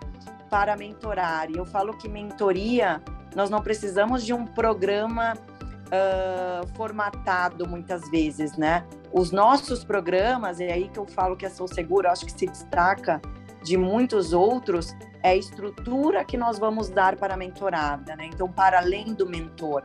para 0.53 0.77
mentorar. 0.77 1.49
E 1.49 1.57
eu 1.57 1.65
falo 1.65 1.97
que 1.97 2.07
mentoria, 2.07 3.01
nós 3.35 3.49
não 3.49 3.59
precisamos 3.59 4.23
de 4.23 4.33
um 4.33 4.45
programa 4.45 5.33
uh, 5.33 6.67
formatado 6.75 7.67
muitas 7.67 8.07
vezes, 8.11 8.55
né? 8.55 8.85
Os 9.11 9.31
nossos 9.31 9.83
programas, 9.83 10.59
é 10.59 10.71
aí 10.71 10.89
que 10.89 10.99
eu 10.99 11.07
falo 11.07 11.35
que 11.35 11.43
a 11.43 11.49
Sou 11.49 11.67
Segura, 11.67 12.11
acho 12.11 12.27
que 12.27 12.31
se 12.31 12.45
destaca 12.45 13.19
de 13.63 13.75
muitos 13.75 14.31
outros, 14.31 14.95
é 15.23 15.31
a 15.31 15.35
estrutura 15.35 16.23
que 16.23 16.37
nós 16.37 16.59
vamos 16.59 16.87
dar 16.87 17.15
para 17.15 17.33
a 17.33 17.37
mentorada, 17.37 18.15
né? 18.15 18.27
Então, 18.31 18.47
para 18.47 18.77
além 18.77 19.11
do 19.15 19.27
mentor. 19.27 19.81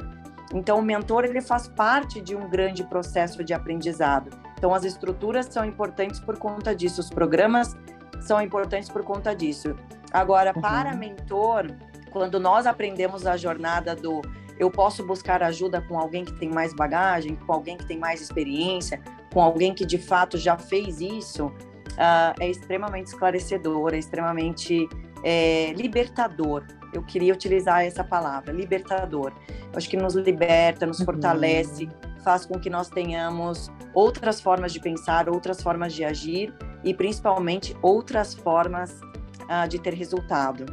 Então, 0.53 0.81
o 0.81 0.83
mentor, 0.83 1.25
ele 1.25 1.41
faz 1.41 1.67
parte 1.67 2.21
de 2.21 2.37
um 2.37 2.47
grande 2.47 2.85
processo 2.85 3.43
de 3.43 3.55
aprendizado. 3.55 4.29
Então, 4.59 4.75
as 4.75 4.85
estruturas 4.85 5.47
são 5.47 5.65
importantes 5.65 6.21
por 6.21 6.37
conta 6.37 6.77
disso, 6.77 7.01
os 7.01 7.09
programas 7.09 7.75
são 8.21 8.39
importantes 8.43 8.91
por 8.91 9.03
conta 9.03 9.35
disso. 9.35 9.75
Agora, 10.13 10.53
uhum. 10.55 10.61
para 10.61 10.95
mentor, 10.95 11.67
quando 12.11 12.41
nós 12.41 12.67
aprendemos 12.67 13.27
a 13.27 13.37
jornada 13.37 13.95
do 13.95 14.23
eu 14.59 14.71
posso 14.71 15.07
buscar 15.07 15.41
ajuda 15.43 15.81
com 15.81 15.99
alguém 15.99 16.25
que 16.25 16.33
tem 16.33 16.51
mais 16.51 16.75
bagagem, 16.75 17.37
com 17.37 17.53
alguém 17.53 17.77
que 17.77 17.87
tem 17.87 17.97
mais 17.97 18.21
experiência, 18.21 19.01
com 19.33 19.41
alguém 19.41 19.73
que 19.73 19.87
de 19.87 19.99
fato 19.99 20.37
já 20.37 20.59
fez 20.59 21.01
isso, 21.01 21.47
uh, 21.47 22.35
é 22.41 22.51
extremamente 22.51 23.07
esclarecedor, 23.07 23.95
é 23.95 23.99
extremamente 23.99 24.89
é, 25.23 25.73
libertador. 25.75 26.65
Eu 26.93 27.03
queria 27.03 27.33
utilizar 27.33 27.85
essa 27.85 28.03
palavra, 28.03 28.53
libertador. 28.53 29.33
Eu 29.49 29.77
acho 29.77 29.89
que 29.89 29.97
nos 29.97 30.15
liberta, 30.15 30.87
nos 30.87 30.99
uhum. 31.01 31.05
fortalece, 31.05 31.89
faz 32.25 32.45
com 32.45 32.59
que 32.59 32.71
nós 32.71 32.89
tenhamos 32.89 33.71
outras 33.95 34.41
formas 34.41 34.73
de 34.73 34.81
pensar, 34.81 35.29
outras 35.29 35.63
formas 35.63 35.93
de 35.93 36.05
agir 36.05 36.53
e 36.83 36.95
principalmente 36.95 37.77
outras 37.83 38.35
formas 38.35 39.01
uh, 39.49 39.69
de 39.69 39.79
ter 39.79 39.95
resultado. 39.95 40.67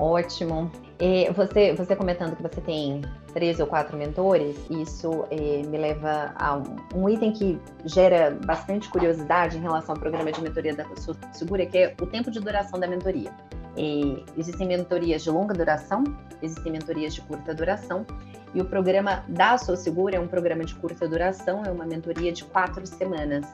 Ótimo. 0.00 0.70
E 1.00 1.30
você, 1.30 1.72
você 1.74 1.96
comentando 1.96 2.36
que 2.36 2.42
você 2.42 2.60
tem 2.60 3.02
três 3.32 3.60
ou 3.60 3.66
quatro 3.66 3.96
mentores, 3.96 4.56
isso 4.68 5.24
eh, 5.30 5.62
me 5.66 5.78
leva 5.78 6.32
a 6.36 6.56
um, 6.56 6.76
um, 6.94 7.08
item 7.08 7.32
que 7.32 7.60
gera 7.84 8.36
bastante 8.44 8.88
curiosidade 8.88 9.56
em 9.56 9.60
relação 9.60 9.94
ao 9.94 10.00
programa 10.00 10.32
de 10.32 10.40
mentoria 10.40 10.74
da 10.74 10.84
Segura, 11.32 11.66
que 11.66 11.78
é 11.78 11.94
o 12.00 12.06
tempo 12.06 12.30
de 12.30 12.40
duração 12.40 12.80
da 12.80 12.86
mentoria. 12.86 13.32
E 13.76 14.24
existem 14.36 14.66
mentorias 14.66 15.22
de 15.22 15.30
longa 15.30 15.54
duração, 15.54 16.02
existem 16.42 16.72
mentorias 16.72 17.14
de 17.14 17.20
curta 17.20 17.54
duração, 17.54 18.04
e 18.52 18.60
o 18.60 18.64
programa 18.64 19.24
da 19.28 19.56
Segura 19.58 20.16
é 20.16 20.20
um 20.20 20.26
programa 20.26 20.64
de 20.64 20.74
curta 20.74 21.06
duração, 21.06 21.64
é 21.64 21.70
uma 21.70 21.86
mentoria 21.86 22.32
de 22.32 22.44
quatro 22.44 22.84
semanas. 22.86 23.46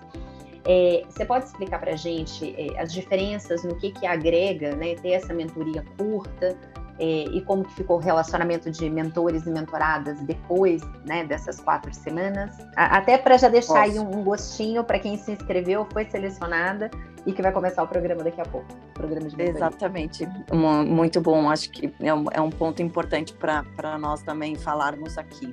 É, 0.66 1.04
você 1.08 1.24
pode 1.24 1.44
explicar 1.44 1.78
para 1.78 1.92
a 1.92 1.96
gente 1.96 2.54
é, 2.58 2.80
as 2.80 2.92
diferenças 2.92 3.64
no 3.64 3.76
que, 3.76 3.90
que 3.90 4.06
agrega 4.06 4.74
né, 4.74 4.94
ter 4.94 5.10
essa 5.10 5.34
mentoria 5.34 5.84
curta 5.98 6.56
é, 6.98 7.24
e 7.24 7.40
como 7.42 7.64
que 7.64 7.74
ficou 7.74 7.96
o 7.96 8.00
relacionamento 8.00 8.70
de 8.70 8.88
mentores 8.88 9.46
e 9.46 9.50
mentoradas 9.50 10.20
depois 10.20 10.80
né, 11.04 11.24
dessas 11.24 11.60
quatro 11.60 11.92
semanas? 11.92 12.56
A, 12.76 12.98
até 12.98 13.18
para 13.18 13.36
já 13.36 13.48
deixar 13.48 13.74
Posso. 13.74 13.90
aí 13.90 13.98
um, 13.98 14.20
um 14.20 14.22
gostinho 14.22 14.84
para 14.84 14.98
quem 14.98 15.16
se 15.18 15.32
inscreveu, 15.32 15.86
foi 15.92 16.06
selecionada 16.06 16.90
e 17.26 17.32
que 17.32 17.42
vai 17.42 17.52
começar 17.52 17.82
o 17.82 17.88
programa 17.88 18.22
daqui 18.22 18.40
a 18.40 18.44
pouco. 18.44 18.66
Programa 18.94 19.28
de 19.28 19.36
mentoria. 19.36 19.58
Exatamente. 19.58 20.28
Muito 20.52 21.20
bom. 21.20 21.50
Acho 21.50 21.70
que 21.70 21.92
é 22.00 22.14
um, 22.14 22.24
é 22.30 22.40
um 22.40 22.50
ponto 22.50 22.80
importante 22.80 23.34
para 23.34 23.98
nós 23.98 24.22
também 24.22 24.54
falarmos 24.54 25.18
aqui. 25.18 25.52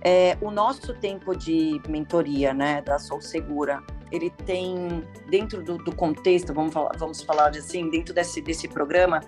É, 0.00 0.36
o 0.40 0.50
nosso 0.50 0.94
tempo 0.94 1.34
de 1.34 1.80
mentoria, 1.88 2.52
né, 2.52 2.82
da 2.82 2.98
Sou 2.98 3.20
Segura, 3.20 3.82
ele 4.10 4.30
tem, 4.30 5.04
dentro 5.28 5.62
do, 5.62 5.78
do 5.78 5.94
contexto, 5.94 6.52
vamos 6.54 6.72
falar, 6.72 6.96
vamos 6.96 7.22
falar 7.22 7.50
assim, 7.50 7.90
dentro 7.90 8.14
desse, 8.14 8.40
desse 8.40 8.68
programa, 8.68 9.20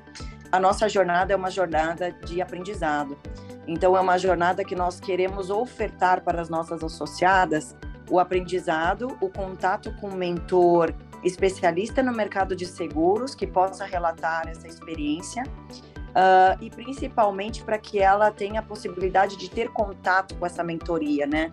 a 0.51 0.59
nossa 0.59 0.89
jornada 0.89 1.33
é 1.33 1.37
uma 1.37 1.51
jornada 1.51 2.11
de 2.11 2.41
aprendizado. 2.43 3.17
Então, 3.67 3.97
é 3.97 4.01
uma 4.01 4.19
jornada 4.19 4.65
que 4.65 4.75
nós 4.75 4.99
queremos 4.99 5.51
ofertar 5.51 6.23
para 6.23 6.41
as 6.41 6.49
nossas 6.49 6.83
associadas 6.83 7.77
o 8.11 8.19
aprendizado, 8.19 9.17
o 9.21 9.28
contato 9.28 9.95
com 10.00 10.09
o 10.09 10.17
mentor 10.17 10.93
especialista 11.23 12.02
no 12.02 12.13
mercado 12.13 12.57
de 12.57 12.67
seguros, 12.67 13.35
que 13.35 13.47
possa 13.47 13.85
relatar 13.85 14.49
essa 14.49 14.67
experiência, 14.67 15.45
uh, 15.45 16.57
e 16.61 16.69
principalmente 16.71 17.63
para 17.63 17.78
que 17.78 18.00
ela 18.00 18.31
tenha 18.31 18.61
a 18.61 18.63
possibilidade 18.63 19.37
de 19.37 19.49
ter 19.49 19.69
contato 19.71 20.35
com 20.37 20.45
essa 20.45 20.65
mentoria, 20.65 21.26
né? 21.26 21.52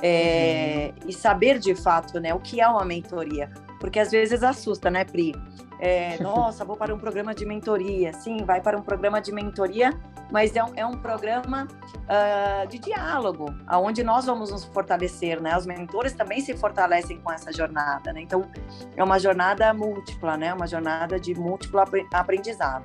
É, 0.00 0.92
e 1.06 1.12
saber 1.12 1.58
de 1.58 1.74
fato 1.74 2.20
né, 2.20 2.32
o 2.32 2.38
que 2.38 2.60
é 2.60 2.68
uma 2.68 2.84
mentoria. 2.84 3.50
Porque 3.80 3.98
às 3.98 4.10
vezes 4.10 4.42
assusta, 4.42 4.90
né, 4.90 5.04
Pri? 5.04 5.34
É, 5.80 6.16
nossa, 6.22 6.64
vou 6.64 6.76
para 6.76 6.94
um 6.94 6.98
programa 6.98 7.34
de 7.34 7.44
mentoria. 7.44 8.12
Sim, 8.12 8.44
vai 8.44 8.60
para 8.60 8.78
um 8.78 8.82
programa 8.82 9.20
de 9.20 9.32
mentoria, 9.32 9.92
mas 10.30 10.54
é 10.54 10.62
um, 10.62 10.72
é 10.76 10.86
um 10.86 10.96
programa 10.96 11.66
uh, 11.92 12.66
de 12.68 12.78
diálogo, 12.78 13.52
aonde 13.66 14.04
nós 14.04 14.26
vamos 14.26 14.52
nos 14.52 14.64
fortalecer, 14.64 15.42
né? 15.42 15.56
Os 15.56 15.66
mentores 15.66 16.12
também 16.12 16.40
se 16.40 16.56
fortalecem 16.56 17.18
com 17.18 17.32
essa 17.32 17.52
jornada, 17.52 18.12
né? 18.12 18.20
Então, 18.22 18.48
é 18.96 19.02
uma 19.02 19.18
jornada 19.18 19.74
múltipla, 19.74 20.36
né? 20.36 20.54
Uma 20.54 20.68
jornada 20.68 21.18
de 21.18 21.34
múltiplo 21.34 21.80
aprendizado. 22.12 22.84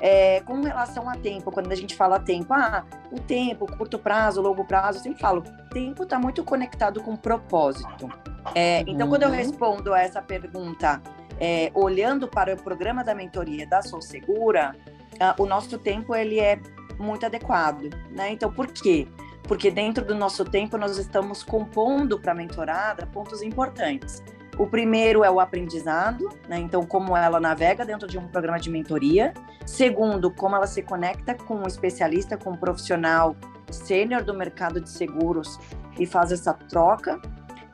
É, 0.00 0.40
com 0.40 0.62
relação 0.62 1.08
a 1.08 1.14
tempo, 1.14 1.50
quando 1.52 1.70
a 1.70 1.74
gente 1.74 1.94
fala 1.94 2.18
tempo, 2.18 2.54
ah, 2.54 2.84
o 3.12 3.20
tempo, 3.20 3.66
curto 3.66 3.98
prazo, 3.98 4.40
longo 4.40 4.64
prazo, 4.64 4.98
eu 4.98 5.02
sempre 5.02 5.20
falo, 5.20 5.42
tempo 5.70 6.04
está 6.04 6.18
muito 6.18 6.42
conectado 6.42 7.02
com 7.02 7.14
propósito. 7.14 8.08
É, 8.54 8.80
então, 8.86 9.08
quando 9.08 9.24
eu 9.24 9.28
uhum. 9.28 9.34
respondo 9.34 9.92
a 9.92 10.00
essa 10.00 10.22
pergunta, 10.22 11.02
é, 11.38 11.70
olhando 11.74 12.26
para 12.26 12.54
o 12.54 12.56
programa 12.56 13.04
da 13.04 13.14
mentoria 13.14 13.66
da 13.66 13.82
Sou 13.82 14.00
Segura, 14.00 14.74
ah, 15.20 15.34
o 15.38 15.44
nosso 15.44 15.78
tempo 15.78 16.14
ele 16.14 16.40
é 16.40 16.58
muito 16.98 17.26
adequado, 17.26 17.90
né? 18.10 18.32
Então, 18.32 18.52
por 18.52 18.66
quê? 18.68 19.06
Porque 19.42 19.70
dentro 19.70 20.04
do 20.04 20.14
nosso 20.14 20.44
tempo 20.44 20.78
nós 20.78 20.96
estamos 20.96 21.42
compondo 21.42 22.18
para 22.18 22.32
a 22.32 22.34
mentorada 22.34 23.06
pontos 23.06 23.42
importantes. 23.42 24.22
O 24.60 24.66
primeiro 24.66 25.24
é 25.24 25.30
o 25.30 25.40
aprendizado, 25.40 26.28
né? 26.46 26.58
então 26.58 26.84
como 26.84 27.16
ela 27.16 27.40
navega 27.40 27.82
dentro 27.82 28.06
de 28.06 28.18
um 28.18 28.28
programa 28.28 28.60
de 28.60 28.68
mentoria. 28.68 29.32
Segundo, 29.64 30.30
como 30.30 30.54
ela 30.54 30.66
se 30.66 30.82
conecta 30.82 31.34
com 31.34 31.54
um 31.54 31.66
especialista, 31.66 32.36
com 32.36 32.50
um 32.50 32.56
profissional 32.58 33.34
sênior 33.70 34.22
do 34.22 34.34
mercado 34.34 34.78
de 34.78 34.90
seguros 34.90 35.58
e 35.98 36.04
faz 36.04 36.30
essa 36.30 36.52
troca. 36.52 37.18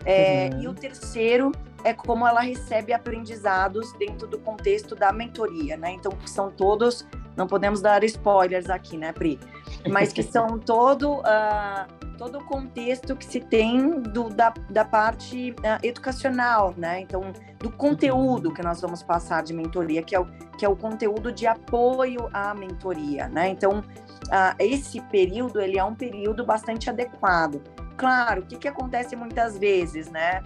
É, 0.05 0.49
uhum. 0.53 0.62
E 0.62 0.68
o 0.68 0.75
terceiro 0.75 1.51
é 1.83 1.92
como 1.92 2.25
ela 2.25 2.40
recebe 2.40 2.92
aprendizados 2.92 3.92
dentro 3.94 4.29
do 4.29 4.38
contexto 4.38 4.94
da 4.94 5.12
mentoria, 5.12 5.77
né? 5.77 5.90
Então, 5.90 6.12
são 6.25 6.53
todos, 6.53 7.05
não 7.37 7.49
podemos 7.49 7.81
dar 7.81 8.05
spoilers 8.05 8.70
aqui, 8.70 8.96
né, 8.96 9.12
Pri? 9.12 9.40
Mas 9.90 10.12
que 10.12 10.22
são 10.25 10.57
todo 10.57 11.14
uh, 11.14 12.06
todo 12.16 12.38
o 12.38 12.44
contexto 12.44 13.14
que 13.14 13.24
se 13.24 13.40
tem 13.40 14.00
do, 14.00 14.29
da, 14.29 14.52
da 14.70 14.85
parte 14.85 15.52
uh, 15.52 15.87
educacional, 15.87 16.74
né? 16.76 17.00
Então, 17.00 17.33
do 17.59 17.70
conteúdo 17.70 18.52
que 18.52 18.62
nós 18.62 18.81
vamos 18.81 19.02
passar 19.02 19.42
de 19.42 19.52
mentoria, 19.52 20.02
que 20.02 20.14
é 20.14 20.20
o, 20.20 20.26
que 20.59 20.64
é 20.64 20.68
o 20.68 20.76
conteúdo 20.76 21.31
de 21.31 21.46
apoio 21.46 22.29
à 22.33 22.55
mentoria, 22.55 23.29
né? 23.29 23.48
Então, 23.48 23.81
uh, 23.81 24.55
esse 24.59 25.00
período, 25.02 25.61
ele 25.61 25.79
é 25.79 25.85
um 25.85 25.94
período 25.94 26.44
bastante 26.44 26.88
adequado. 26.90 27.62
Claro, 27.96 28.42
o 28.42 28.46
que, 28.46 28.57
que 28.57 28.68
acontece 28.68 29.14
muitas 29.14 29.59
vezes, 29.59 30.11
né? 30.11 30.42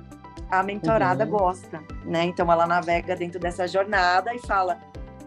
A 0.50 0.62
mentorada 0.62 1.24
uhum. 1.24 1.30
gosta, 1.30 1.80
né? 2.04 2.24
Então, 2.24 2.50
ela 2.50 2.66
navega 2.66 3.14
dentro 3.14 3.38
dessa 3.38 3.66
jornada 3.68 4.34
e 4.34 4.38
fala, 4.40 4.78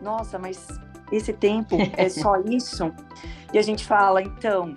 nossa, 0.01 0.37
mas 0.37 0.67
esse 1.11 1.31
tempo 1.31 1.77
é 1.97 2.09
só 2.09 2.37
isso? 2.45 2.93
E 3.53 3.57
a 3.57 3.61
gente 3.61 3.85
fala, 3.85 4.21
então, 4.21 4.73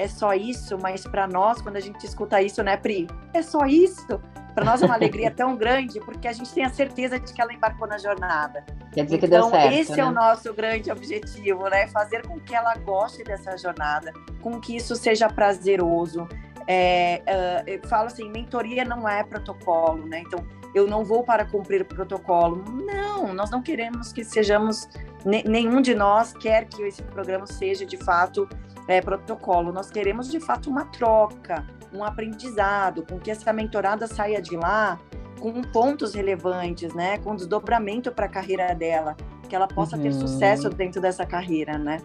é 0.00 0.08
só 0.08 0.32
isso, 0.32 0.78
mas 0.80 1.06
para 1.06 1.26
nós, 1.26 1.60
quando 1.60 1.76
a 1.76 1.80
gente 1.80 2.06
escuta 2.06 2.40
isso, 2.40 2.62
né, 2.62 2.74
Pri? 2.76 3.06
É 3.34 3.42
só 3.42 3.66
isso? 3.66 4.18
Para 4.54 4.64
nós 4.64 4.82
é 4.82 4.86
uma 4.86 4.94
alegria 4.94 5.30
tão 5.34 5.56
grande, 5.56 6.00
porque 6.00 6.26
a 6.26 6.32
gente 6.32 6.50
tem 6.54 6.64
a 6.64 6.70
certeza 6.70 7.20
de 7.20 7.32
que 7.32 7.40
ela 7.40 7.52
embarcou 7.52 7.86
na 7.86 7.98
jornada. 7.98 8.64
Quer 8.92 9.04
dizer 9.04 9.18
que 9.18 9.26
deu 9.26 9.40
então, 9.40 9.50
certo. 9.50 9.74
Esse 9.74 9.92
né? 9.92 10.00
é 10.00 10.04
o 10.06 10.10
nosso 10.10 10.54
grande 10.54 10.90
objetivo, 10.90 11.68
né? 11.68 11.86
Fazer 11.88 12.26
com 12.26 12.40
que 12.40 12.54
ela 12.54 12.74
goste 12.76 13.22
dessa 13.22 13.58
jornada, 13.58 14.10
com 14.40 14.58
que 14.58 14.74
isso 14.74 14.96
seja 14.96 15.28
prazeroso. 15.28 16.26
É, 16.66 17.22
uh, 17.66 17.70
eu 17.70 17.86
falo 17.86 18.06
assim, 18.06 18.30
mentoria 18.30 18.84
não 18.84 19.06
é 19.06 19.22
protocolo, 19.22 20.06
né? 20.06 20.20
Então, 20.20 20.42
eu 20.74 20.86
não 20.86 21.04
vou 21.04 21.22
para 21.22 21.44
cumprir 21.44 21.84
protocolo. 21.84 22.64
Não, 22.86 23.34
nós 23.34 23.50
não 23.50 23.60
queremos 23.60 24.14
que 24.14 24.24
sejamos, 24.24 24.88
nenhum 25.24 25.82
de 25.82 25.94
nós 25.94 26.32
quer 26.32 26.64
que 26.64 26.82
esse 26.82 27.02
programa 27.02 27.46
seja 27.46 27.84
de 27.84 27.98
fato 27.98 28.48
é, 28.90 29.00
protocolo. 29.00 29.72
Nós 29.72 29.90
queremos 29.90 30.30
de 30.30 30.40
fato 30.40 30.68
uma 30.68 30.84
troca, 30.86 31.64
um 31.92 32.02
aprendizado, 32.04 33.04
com 33.06 33.18
que 33.18 33.30
essa 33.30 33.52
mentorada 33.52 34.06
saia 34.06 34.42
de 34.42 34.56
lá 34.56 34.98
com 35.38 35.62
pontos 35.62 36.14
relevantes, 36.14 36.92
né? 36.92 37.18
Com 37.18 37.34
desdobramento 37.34 38.12
para 38.12 38.26
a 38.26 38.28
carreira 38.28 38.74
dela, 38.74 39.16
que 39.48 39.54
ela 39.56 39.66
possa 39.66 39.96
uhum. 39.96 40.02
ter 40.02 40.12
sucesso 40.12 40.68
dentro 40.68 41.00
dessa 41.00 41.24
carreira, 41.24 41.78
né? 41.78 41.98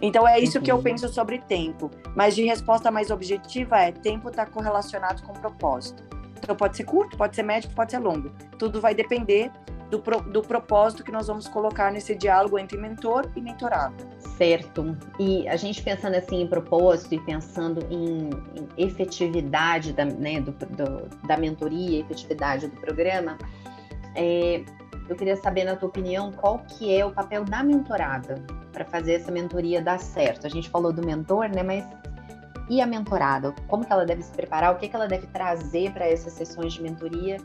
Então 0.00 0.26
é 0.28 0.38
isso 0.38 0.58
uhum. 0.58 0.64
que 0.64 0.70
eu 0.70 0.76
uhum. 0.76 0.82
penso 0.82 1.08
sobre 1.08 1.38
tempo. 1.38 1.90
Mas 2.14 2.36
de 2.36 2.44
resposta 2.44 2.90
mais 2.90 3.10
objetiva 3.10 3.78
é 3.78 3.90
tempo 3.90 4.28
está 4.28 4.46
correlacionado 4.46 5.22
com 5.22 5.32
propósito. 5.32 6.04
Então 6.38 6.54
pode 6.54 6.76
ser 6.76 6.84
curto, 6.84 7.16
pode 7.16 7.34
ser 7.34 7.42
médio, 7.42 7.70
pode 7.70 7.90
ser 7.90 7.98
longo. 7.98 8.30
Tudo 8.58 8.80
vai 8.80 8.94
depender 8.94 9.50
do, 9.90 10.00
pro, 10.00 10.20
do 10.20 10.42
propósito 10.42 11.04
que 11.04 11.12
nós 11.12 11.26
vamos 11.26 11.46
colocar 11.48 11.92
nesse 11.92 12.14
diálogo 12.14 12.58
entre 12.58 12.76
mentor 12.76 13.30
e 13.36 13.40
mentorado. 13.40 13.94
Certo. 14.36 14.96
E 15.18 15.48
a 15.48 15.56
gente 15.56 15.82
pensando 15.82 16.14
assim 16.14 16.42
em 16.42 16.46
propósito 16.46 17.14
e 17.14 17.20
pensando 17.20 17.86
em, 17.90 18.30
em 18.54 18.68
efetividade 18.76 19.92
da, 19.92 20.04
né, 20.04 20.40
do, 20.40 20.52
do, 20.52 21.26
da 21.26 21.36
mentoria, 21.36 22.00
efetividade 22.00 22.66
do 22.66 22.76
programa, 22.80 23.38
é, 24.14 24.64
eu 25.08 25.14
queria 25.14 25.36
saber, 25.36 25.64
na 25.64 25.76
tua 25.76 25.88
opinião, 25.88 26.32
qual 26.32 26.58
que 26.58 26.94
é 26.94 27.04
o 27.04 27.12
papel 27.12 27.44
da 27.44 27.62
mentorada 27.62 28.42
para 28.72 28.84
fazer 28.84 29.14
essa 29.14 29.30
mentoria 29.30 29.80
dar 29.80 29.98
certo? 29.98 30.46
A 30.46 30.50
gente 30.50 30.68
falou 30.68 30.92
do 30.92 31.04
mentor, 31.04 31.48
né? 31.48 31.62
Mas 31.62 31.84
e 32.68 32.80
a 32.80 32.86
mentorada? 32.86 33.54
Como 33.68 33.84
que 33.84 33.92
ela 33.92 34.04
deve 34.04 34.22
se 34.22 34.32
preparar? 34.32 34.74
O 34.74 34.78
que, 34.78 34.88
que 34.88 34.96
ela 34.96 35.06
deve 35.06 35.26
trazer 35.28 35.92
para 35.92 36.06
essas 36.08 36.32
sessões 36.32 36.72
de 36.72 36.82
mentoria 36.82 37.36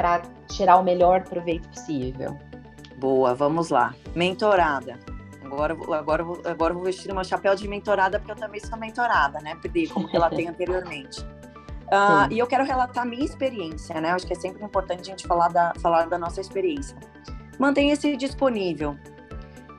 para 0.00 0.22
tirar 0.48 0.78
o 0.78 0.82
melhor 0.82 1.24
proveito 1.24 1.68
possível? 1.68 2.38
Boa, 2.96 3.34
vamos 3.34 3.68
lá. 3.68 3.94
Mentorada. 4.14 4.98
Agora, 5.44 5.76
agora, 5.94 6.24
agora 6.46 6.72
vou 6.72 6.84
vestir 6.84 7.12
uma 7.12 7.22
chapéu 7.22 7.54
de 7.54 7.68
mentorada, 7.68 8.18
porque 8.18 8.32
eu 8.32 8.36
também 8.36 8.60
sou 8.60 8.78
mentorada, 8.78 9.40
né, 9.40 9.54
Pri? 9.56 9.88
Como 9.88 10.08
ela 10.10 10.30
tem 10.30 10.48
anteriormente. 10.48 11.20
Uh, 11.20 12.30
e 12.30 12.38
eu 12.38 12.46
quero 12.46 12.64
relatar 12.64 13.02
a 13.02 13.06
minha 13.06 13.22
experiência, 13.22 14.00
né? 14.00 14.10
Acho 14.12 14.26
que 14.26 14.32
é 14.32 14.36
sempre 14.36 14.64
importante 14.64 15.02
a 15.02 15.04
gente 15.04 15.26
falar 15.26 15.48
da, 15.48 15.74
falar 15.82 16.08
da 16.08 16.18
nossa 16.18 16.40
experiência. 16.40 16.96
Mantenha-se 17.58 18.16
disponível. 18.16 18.96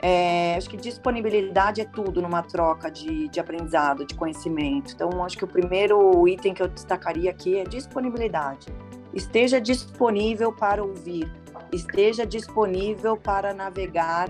É, 0.03 0.55
acho 0.55 0.69
que 0.69 0.77
disponibilidade 0.77 1.81
é 1.81 1.85
tudo 1.85 2.21
numa 2.21 2.43
troca 2.43 2.91
de, 2.91 3.27
de 3.27 3.39
aprendizado, 3.39 4.05
de 4.05 4.13
conhecimento. 4.13 4.93
Então, 4.93 5.23
acho 5.23 5.35
que 5.35 5.45
o 5.45 5.47
primeiro 5.47 6.27
item 6.27 6.53
que 6.53 6.61
eu 6.61 6.67
destacaria 6.67 7.31
aqui 7.31 7.57
é 7.57 7.63
disponibilidade. 7.63 8.67
Esteja 9.13 9.59
disponível 9.59 10.51
para 10.51 10.83
ouvir, 10.83 11.31
esteja 11.71 12.25
disponível 12.25 13.17
para 13.17 13.53
navegar 13.53 14.29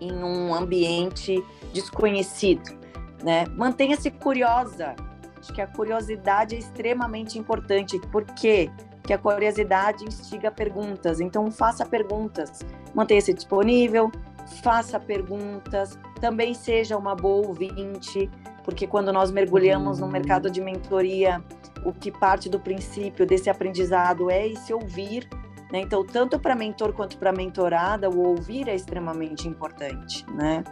em 0.00 0.12
um 0.12 0.54
ambiente 0.54 1.42
desconhecido. 1.72 2.76
Né? 3.22 3.44
Mantenha-se 3.56 4.10
curiosa. 4.10 4.96
Acho 5.38 5.52
que 5.52 5.60
a 5.60 5.66
curiosidade 5.66 6.54
é 6.54 6.58
extremamente 6.58 7.38
importante. 7.38 8.00
Porque 8.10 8.70
a 9.12 9.18
curiosidade 9.18 10.04
instiga 10.04 10.50
perguntas. 10.50 11.20
Então, 11.20 11.50
faça 11.50 11.84
perguntas. 11.84 12.64
Mantenha-se 12.94 13.32
disponível, 13.32 14.10
faça 14.62 14.98
perguntas, 14.98 15.98
também 16.20 16.54
seja 16.54 16.96
uma 16.96 17.14
boa 17.14 17.46
ouvinte, 17.46 18.30
porque 18.64 18.86
quando 18.86 19.12
nós 19.12 19.30
mergulhamos 19.30 19.98
no 19.98 20.08
mercado 20.08 20.50
de 20.50 20.60
mentoria, 20.60 21.42
o 21.84 21.92
que 21.92 22.10
parte 22.10 22.48
do 22.48 22.60
princípio 22.60 23.26
desse 23.26 23.50
aprendizado 23.50 24.30
é 24.30 24.46
esse 24.46 24.72
ouvir. 24.72 25.28
Né? 25.72 25.80
Então, 25.80 26.04
tanto 26.04 26.38
para 26.38 26.54
mentor 26.54 26.92
quanto 26.92 27.16
para 27.16 27.32
mentorada, 27.32 28.08
o 28.08 28.26
ouvir 28.28 28.68
é 28.68 28.74
extremamente 28.74 29.48
importante. 29.48 30.24
Né? 30.30 30.62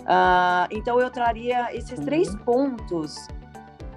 Uh, 0.00 0.68
então, 0.70 1.00
eu 1.00 1.10
traria 1.10 1.74
esses 1.76 1.98
três 2.00 2.34
pontos, 2.36 3.28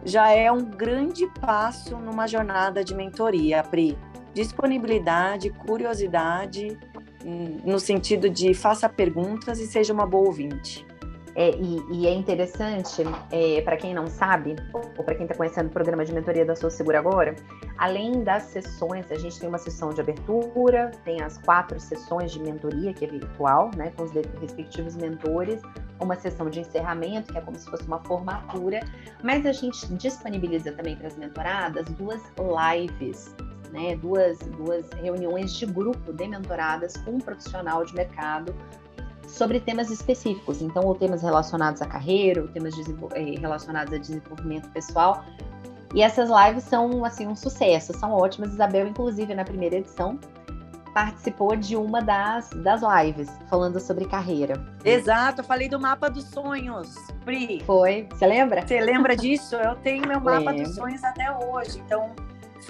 já 0.04 0.30
é 0.30 0.52
um 0.52 0.64
grande 0.64 1.28
passo 1.40 1.98
numa 1.98 2.28
jornada 2.28 2.84
de 2.84 2.96
mentoria, 2.96 3.64
Pri. 3.64 3.98
Disponibilidade, 4.34 5.50
curiosidade 5.50 6.78
no 7.66 7.80
sentido 7.80 8.30
de 8.30 8.54
faça 8.54 8.88
perguntas 8.88 9.60
e 9.60 9.68
seja 9.68 9.92
uma 9.92 10.06
boa 10.06 10.28
ouvinte. 10.28 10.86
É, 11.38 11.52
e, 11.52 11.86
e, 11.92 12.08
é 12.08 12.14
interessante, 12.16 13.04
é, 13.32 13.62
para 13.62 13.78
quem 13.78 13.94
não 13.94 14.08
sabe, 14.08 14.56
ou 14.74 15.04
para 15.04 15.14
quem 15.14 15.28
está 15.28 15.36
conhecendo 15.36 15.68
o 15.68 15.70
programa 15.70 16.04
de 16.04 16.12
mentoria 16.12 16.44
da 16.44 16.56
Sou 16.56 16.72
Segura 16.72 16.98
agora, 16.98 17.36
além 17.78 18.24
das 18.24 18.42
sessões, 18.42 19.12
a 19.12 19.16
gente 19.16 19.40
tem 19.40 19.48
uma 19.48 19.60
sessão 19.60 19.92
de 19.92 20.02
abertura, 20.02 20.90
tem 21.06 21.22
as 21.22 21.38
quatro 21.38 21.80
sessões 21.80 22.32
de 22.32 22.40
mentoria, 22.40 22.92
que 22.92 23.06
é 23.06 23.08
virtual, 23.08 23.70
né, 23.78 23.94
com 23.96 24.06
os 24.06 24.12
respectivos 24.42 24.96
mentores, 24.96 25.62
uma 26.00 26.16
sessão 26.16 26.50
de 26.50 26.62
encerramento, 26.62 27.32
que 27.32 27.38
é 27.38 27.42
como 27.42 27.56
se 27.56 27.70
fosse 27.70 27.86
uma 27.86 28.00
formatura, 28.00 28.80
mas 29.22 29.46
a 29.46 29.52
gente 29.52 29.86
disponibiliza 29.94 30.72
também 30.72 30.96
para 30.96 31.06
as 31.06 31.18
mentoradas 31.18 31.86
duas 31.90 32.20
lives 32.40 33.36
né, 33.72 33.96
duas, 33.98 34.40
duas 34.40 34.90
reuniões 34.94 35.54
de 35.54 35.66
grupo 35.66 36.14
de 36.14 36.28
mentoradas 36.28 36.96
com 36.98 37.12
um 37.12 37.20
profissional 37.20 37.84
de 37.84 37.94
mercado 37.94 38.56
sobre 39.28 39.60
temas 39.60 39.92
específicos. 39.92 40.62
Então, 40.62 40.84
ou 40.84 40.96
temas 40.96 41.22
relacionados 41.22 41.82
à 41.82 41.86
carreira, 41.86 42.42
ou 42.42 42.48
temas 42.48 42.74
eh, 43.14 43.40
relacionados 43.40 43.94
a 43.94 43.98
desenvolvimento 43.98 44.70
pessoal. 44.70 45.24
E 45.94 46.02
essas 46.02 46.30
lives 46.30 46.64
são, 46.64 47.06
assim, 47.06 47.28
um 47.28 47.36
sucesso, 47.36 47.94
são 47.94 48.12
ótimas. 48.12 48.54
Isabel, 48.54 48.88
inclusive, 48.88 49.34
na 49.36 49.44
primeira 49.44 49.78
edição, 49.78 50.20
participou 50.94 51.56
de 51.56 51.76
uma 51.76 52.02
das, 52.02 52.50
das 52.50 52.82
lives, 52.82 53.30
falando 53.50 53.80
sobre 53.80 54.06
carreira. 54.06 54.60
Exato, 54.84 55.42
eu 55.42 55.46
falei 55.46 55.70
do 55.70 55.80
mapa 55.80 56.10
dos 56.10 56.24
sonhos, 56.26 56.96
Pri. 57.24 57.62
Foi, 57.66 58.08
você 58.12 58.26
lembra? 58.26 58.66
Você 58.66 58.80
lembra 58.82 59.16
disso? 59.16 59.56
Eu 59.56 59.76
tenho 59.76 60.08
meu 60.08 60.20
mapa 60.20 60.50
Lembro. 60.50 60.64
dos 60.64 60.76
sonhos 60.76 61.04
até 61.04 61.32
hoje, 61.32 61.80
então 61.86 62.16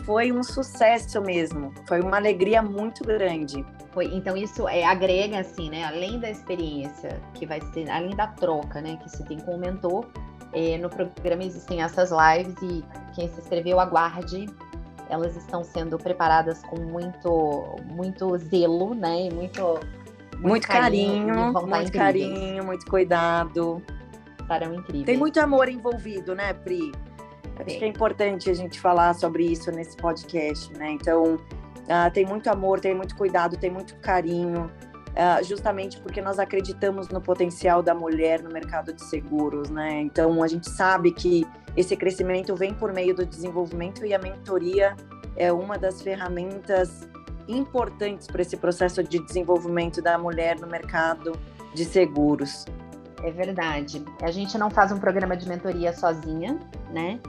foi 0.03 0.31
um 0.31 0.43
sucesso 0.43 1.21
mesmo. 1.21 1.73
Foi 1.87 2.01
uma 2.01 2.17
alegria 2.17 2.61
muito 2.61 3.03
grande. 3.03 3.65
Foi, 3.91 4.05
então 4.05 4.37
isso 4.37 4.67
é, 4.67 4.83
agrega 4.83 5.39
assim, 5.39 5.69
né? 5.69 5.83
Além 5.85 6.19
da 6.19 6.29
experiência 6.29 7.19
que 7.33 7.45
vai 7.45 7.61
ser, 7.73 7.89
além 7.89 8.15
da 8.15 8.27
troca, 8.27 8.81
né, 8.81 8.97
que 9.01 9.09
se 9.09 9.23
tem 9.25 9.39
com 9.39 9.55
o 9.55 9.57
mentor, 9.57 10.05
é, 10.53 10.77
no 10.77 10.89
programa 10.89 11.43
existem 11.43 11.81
essas 11.81 12.11
lives 12.11 12.55
e 12.61 12.83
quem 13.13 13.27
se 13.27 13.39
inscreveu 13.39 13.79
aguarde. 13.79 14.47
Elas 15.09 15.35
estão 15.37 15.63
sendo 15.63 15.97
preparadas 15.97 16.61
com 16.63 16.79
muito, 16.81 17.77
muito 17.85 18.37
zelo, 18.37 18.93
né? 18.93 19.27
E 19.27 19.33
muito, 19.33 19.61
muito, 20.33 20.47
muito 20.47 20.67
carinho, 20.67 21.53
carinho 21.53 21.67
muito 21.67 21.91
carinho, 21.91 22.65
muito 22.65 22.85
cuidado. 22.85 23.81
Estarão 24.41 24.73
incríveis. 24.73 25.05
Tem 25.05 25.17
muito 25.17 25.39
amor 25.39 25.69
envolvido, 25.69 26.35
né, 26.35 26.53
Pri? 26.53 26.91
Acho 27.65 27.77
que 27.77 27.85
é 27.85 27.87
importante 27.87 28.49
a 28.49 28.53
gente 28.53 28.79
falar 28.79 29.13
sobre 29.13 29.45
isso 29.45 29.71
nesse 29.71 29.95
podcast, 29.97 30.71
né? 30.77 30.91
Então, 30.91 31.35
uh, 31.35 32.11
tem 32.13 32.25
muito 32.25 32.49
amor, 32.49 32.79
tem 32.79 32.93
muito 32.93 33.15
cuidado, 33.15 33.57
tem 33.57 33.71
muito 33.71 33.95
carinho, 33.97 34.65
uh, 34.65 35.43
justamente 35.43 35.99
porque 35.99 36.21
nós 36.21 36.39
acreditamos 36.39 37.09
no 37.09 37.21
potencial 37.21 37.81
da 37.81 37.93
mulher 37.93 38.41
no 38.41 38.49
mercado 38.51 38.93
de 38.93 39.03
seguros, 39.03 39.69
né? 39.69 40.01
Então, 40.01 40.43
a 40.43 40.47
gente 40.47 40.69
sabe 40.69 41.11
que 41.11 41.45
esse 41.75 41.95
crescimento 41.95 42.55
vem 42.55 42.73
por 42.73 42.93
meio 42.93 43.15
do 43.15 43.25
desenvolvimento 43.25 44.05
e 44.05 44.13
a 44.13 44.19
mentoria 44.19 44.95
é 45.35 45.51
uma 45.51 45.77
das 45.77 46.01
ferramentas 46.01 47.07
importantes 47.47 48.27
para 48.27 48.41
esse 48.41 48.57
processo 48.57 49.03
de 49.03 49.19
desenvolvimento 49.19 50.01
da 50.01 50.17
mulher 50.17 50.59
no 50.59 50.67
mercado 50.67 51.33
de 51.73 51.85
seguros. 51.85 52.65
É 53.23 53.31
verdade. 53.31 54.03
A 54.21 54.31
gente 54.31 54.57
não 54.57 54.69
faz 54.69 54.91
um 54.91 54.99
programa 54.99 55.35
de 55.35 55.47
mentoria 55.47 55.93
sozinha, 55.93 56.59
né? 56.91 57.19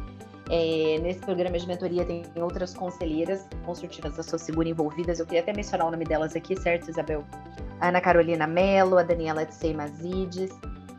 É, 0.51 0.99
nesse 1.03 1.21
programa 1.21 1.59
de 1.59 1.67
mentoria 1.67 2.05
tem 2.05 2.25
outras 2.37 2.73
conselheiras 2.73 3.47
construtivas 3.67 4.17
da 4.17 4.23
Sou 4.23 4.39
Segura 4.39 4.69
envolvidas. 4.69 5.21
Eu 5.21 5.27
queria 5.27 5.43
até 5.43 5.53
mencionar 5.53 5.87
o 5.87 5.91
nome 5.91 6.05
delas 6.05 6.35
aqui, 6.35 6.59
certo, 6.59 6.91
Isabel? 6.91 7.25
A 7.81 7.89
Ana 7.89 8.01
Carolina 8.01 8.47
Mello, 8.47 8.99
a 8.99 9.03
Daniela 9.03 9.45
Tsei 9.45 9.75
Mazides. 9.75 10.51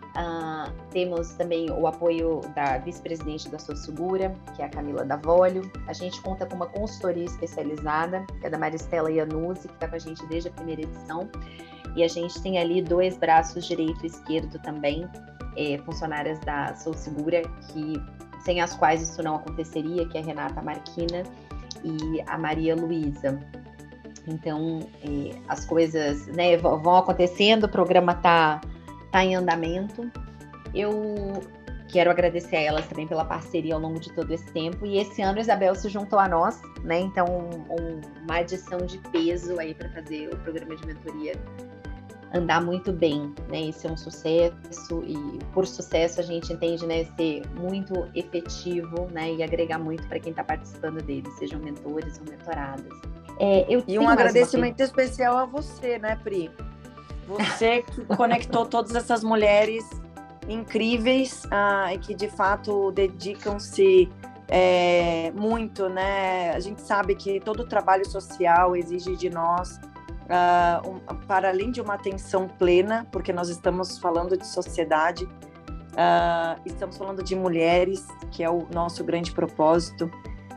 Uh, 0.10 0.72
temos 0.92 1.32
também 1.34 1.72
o 1.72 1.88
apoio 1.88 2.42
da 2.56 2.78
vice-presidente 2.80 3.48
da 3.50 3.58
Sou 3.58 3.76
Segura, 3.76 4.36
que 4.56 4.62
é 4.62 4.66
a 4.66 4.70
Camila 4.70 5.04
Davolio. 5.04 5.72
A 5.88 5.94
gente 5.94 6.22
conta 6.22 6.46
com 6.46 6.56
uma 6.56 6.68
consultoria 6.68 7.26
especializada, 7.26 8.26
que 8.40 8.46
é 8.46 8.50
da 8.50 8.58
Maristela 8.58 9.12
Iannuzzi, 9.12 9.68
que 9.68 9.74
está 9.74 9.88
com 9.88 9.96
a 9.96 10.00
gente 10.00 10.24
desde 10.28 10.50
a 10.50 10.52
primeira 10.52 10.82
edição. 10.82 11.30
E 11.96 12.04
a 12.04 12.08
gente 12.08 12.40
tem 12.42 12.60
ali 12.60 12.82
dois 12.82 13.18
braços 13.18 13.66
direito 13.66 14.04
e 14.04 14.08
esquerdo 14.08 14.60
também, 14.60 15.08
é, 15.56 15.78
funcionárias 15.80 16.40
da 16.40 16.76
Sou 16.76 16.94
Segura, 16.94 17.42
que 17.68 17.94
sem 18.40 18.62
as 18.62 18.76
quais 18.76 19.02
isso 19.02 19.22
não 19.22 19.36
aconteceria, 19.36 20.08
que 20.08 20.18
é 20.18 20.22
a 20.22 20.24
Renata 20.24 20.62
Marquina 20.62 21.24
e 21.84 22.22
a 22.28 22.38
Maria 22.38 22.76
Luísa. 22.76 23.40
Então, 24.28 24.80
eh, 25.04 25.36
as 25.48 25.66
coisas 25.66 26.28
né, 26.28 26.56
vão 26.58 26.96
acontecendo, 26.96 27.66
o 27.66 27.70
programa 27.70 28.12
está 28.14 28.62
tá 29.12 29.24
em 29.24 29.36
andamento. 29.36 30.10
Eu 30.74 31.42
quero 31.88 32.12
agradecer 32.12 32.56
a 32.56 32.62
elas 32.62 32.88
também 32.88 33.08
pela 33.08 33.26
parceria 33.26 33.74
ao 33.74 33.80
longo 33.80 34.00
de 34.00 34.12
todo 34.14 34.32
esse 34.32 34.46
tempo. 34.52 34.86
E 34.86 35.00
esse 35.00 35.22
ano 35.22 35.40
a 35.40 35.42
Isabel 35.42 35.74
se 35.74 35.90
juntou 35.90 36.20
a 36.20 36.28
nós, 36.28 36.62
né? 36.84 37.00
Então, 37.00 37.26
um, 37.26 38.02
uma 38.24 38.38
adição 38.38 38.80
de 38.80 38.98
peso 39.12 39.60
aí 39.60 39.74
para 39.74 39.90
fazer 39.90 40.32
o 40.32 40.38
programa 40.38 40.76
de 40.76 40.86
mentoria 40.86 41.34
andar 42.34 42.62
muito 42.62 42.92
bem, 42.92 43.34
né? 43.50 43.62
E 43.62 43.74
ser 43.74 43.92
um 43.92 43.98
sucesso 43.98 45.04
e 45.06 45.16
por 45.54 45.66
sucesso 45.66 46.20
a 46.20 46.24
gente 46.24 46.54
entende, 46.54 46.86
né, 46.86 47.06
ser 47.18 47.44
muito 47.56 48.08
efetivo, 48.14 49.08
né, 49.12 49.34
e 49.34 49.44
agregar 49.44 49.80
muito 49.80 50.08
para 50.08 50.20
quem 50.20 50.32
está 50.32 50.44
participando 50.44 51.02
dele, 51.02 51.30
sejam 51.38 51.60
mentores 51.60 52.20
ou 52.20 52.32
mentoradas. 52.32 52.86
É, 53.40 53.66
e 53.88 53.98
um 53.98 54.08
agradecimento 54.08 54.82
especial 54.82 55.38
a 55.38 55.46
você, 55.46 55.98
né, 55.98 56.18
Pri? 56.24 56.52
Você 57.28 57.84
que 57.90 58.04
conectou 58.06 58.66
todas 58.66 58.94
essas 58.96 59.24
mulheres 59.24 59.84
incríveis 60.48 61.44
ah, 61.50 61.94
e 61.94 62.00
que 62.00 62.14
de 62.14 62.28
fato 62.28 62.92
dedicam-se 62.92 64.10
é, 64.50 65.32
muito, 65.36 65.88
né? 65.88 66.52
A 66.52 66.60
gente 66.60 66.82
sabe 66.82 67.16
que 67.16 67.40
todo 67.40 67.62
o 67.62 67.68
trabalho 67.68 68.06
social 68.06 68.76
exige 68.76 69.16
de 69.16 69.30
nós 69.30 69.80
uh, 70.30 70.90
um, 70.90 71.00
para 71.28 71.50
além 71.50 71.72
de 71.72 71.82
uma 71.82 71.96
atenção 71.96 72.48
plena, 72.48 73.08
porque 73.12 73.34
nós 73.34 73.50
estamos 73.50 73.98
falando 73.98 74.38
de 74.38 74.46
sociedade, 74.46 75.26
uh, 75.26 76.60
estamos 76.66 76.98
falando 76.98 77.24
de 77.24 77.36
mulheres, 77.36 78.08
que 78.32 78.44
é 78.44 78.50
o 78.50 78.68
nosso 78.74 79.04
grande 79.04 79.32
propósito, 79.32 80.10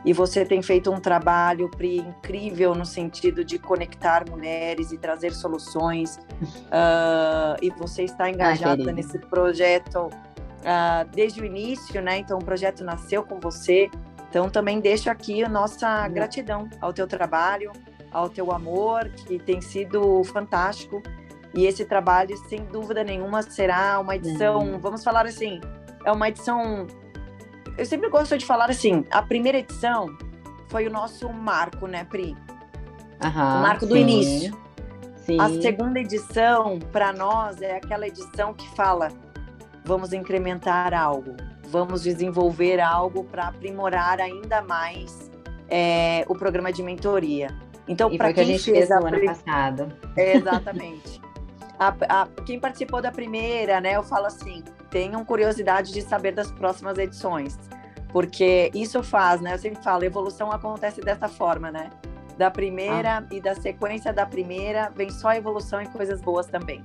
e 0.05 0.11
você 0.11 0.45
tem 0.45 0.61
feito 0.61 0.91
um 0.91 0.99
trabalho 0.99 1.69
Pri, 1.69 1.99
incrível 1.99 2.75
no 2.75 2.85
sentido 2.85 3.43
de 3.43 3.57
conectar 3.57 4.29
mulheres 4.29 4.91
e 4.91 4.97
trazer 4.97 5.31
soluções. 5.31 6.17
Uh, 6.41 7.55
e 7.61 7.69
você 7.69 8.03
está 8.03 8.29
engajada 8.29 8.89
ah, 8.89 8.93
nesse 8.93 9.17
projeto 9.17 10.09
desde 11.13 11.41
o 11.41 11.45
início, 11.45 12.01
né? 12.01 12.17
Então 12.17 12.37
o 12.37 12.43
projeto 12.43 12.83
nasceu 12.83 13.23
com 13.23 13.39
você. 13.39 13.89
Então 14.29 14.49
também 14.49 14.79
deixo 14.79 15.09
aqui 15.09 15.43
a 15.43 15.47
nossa 15.47 16.05
uhum. 16.05 16.13
gratidão 16.13 16.69
ao 16.81 16.91
teu 16.91 17.05
trabalho, 17.05 17.71
ao 18.13 18.29
teu 18.29 18.51
amor, 18.51 19.09
que 19.09 19.39
tem 19.39 19.59
sido 19.59 20.23
fantástico. 20.25 21.01
E 21.53 21.65
esse 21.65 21.85
trabalho, 21.85 22.35
sem 22.47 22.63
dúvida 22.65 23.03
nenhuma, 23.03 23.41
será 23.41 23.99
uma 23.99 24.15
edição, 24.15 24.59
uhum. 24.59 24.79
vamos 24.79 25.03
falar 25.03 25.25
assim, 25.25 25.59
é 26.05 26.11
uma 26.11 26.29
edição 26.29 26.87
eu 27.77 27.85
sempre 27.85 28.09
gosto 28.09 28.37
de 28.37 28.45
falar 28.45 28.69
assim, 28.69 29.03
a 29.09 29.21
primeira 29.21 29.57
edição 29.57 30.15
foi 30.67 30.87
o 30.87 30.91
nosso 30.91 31.31
marco, 31.31 31.87
né, 31.87 32.03
Pri? 32.03 32.37
Aham, 33.23 33.59
o 33.59 33.61
marco 33.61 33.85
do 33.85 33.95
sim, 33.95 34.01
início. 34.01 34.57
Sim. 35.17 35.39
A 35.39 35.49
segunda 35.61 35.99
edição, 35.99 36.79
para 36.91 37.11
nós, 37.13 37.61
é 37.61 37.77
aquela 37.77 38.07
edição 38.07 38.53
que 38.53 38.67
fala: 38.75 39.09
vamos 39.83 40.13
incrementar 40.13 40.93
algo, 40.93 41.35
vamos 41.67 42.03
desenvolver 42.03 42.79
algo 42.79 43.23
para 43.23 43.47
aprimorar 43.47 44.19
ainda 44.19 44.61
mais 44.61 45.31
é, 45.69 46.25
o 46.27 46.35
programa 46.35 46.71
de 46.71 46.83
mentoria. 46.83 47.47
Então, 47.87 48.15
para 48.15 48.33
quem 48.33 48.43
a 48.43 48.45
gente 48.45 48.63
fez, 48.63 48.87
fez 48.87 48.89
no 48.89 49.07
ano 49.07 49.25
passado. 49.25 49.93
É, 50.15 50.37
exatamente. 50.37 51.21
a, 51.79 51.93
a, 52.07 52.27
quem 52.45 52.59
participou 52.59 53.01
da 53.01 53.11
primeira, 53.11 53.81
né, 53.81 53.95
eu 53.95 54.03
falo 54.03 54.27
assim, 54.27 54.63
tenham 54.89 55.25
curiosidade 55.25 55.91
de 55.91 56.01
saber 56.01 56.31
das 56.31 56.51
próximas 56.51 56.97
edições, 56.97 57.57
porque 58.09 58.69
isso 58.75 59.01
faz, 59.01 59.41
né? 59.41 59.55
Eu 59.55 59.57
sempre 59.57 59.83
falo, 59.83 60.03
evolução 60.03 60.51
acontece 60.51 61.01
dessa 61.01 61.27
forma, 61.27 61.71
né? 61.71 61.89
Da 62.37 62.51
primeira 62.51 63.17
ah. 63.17 63.23
e 63.31 63.41
da 63.41 63.55
sequência 63.55 64.13
da 64.13 64.25
primeira 64.25 64.91
vem 64.95 65.09
só 65.09 65.33
evolução 65.33 65.81
e 65.81 65.87
coisas 65.87 66.21
boas 66.21 66.45
também. 66.45 66.83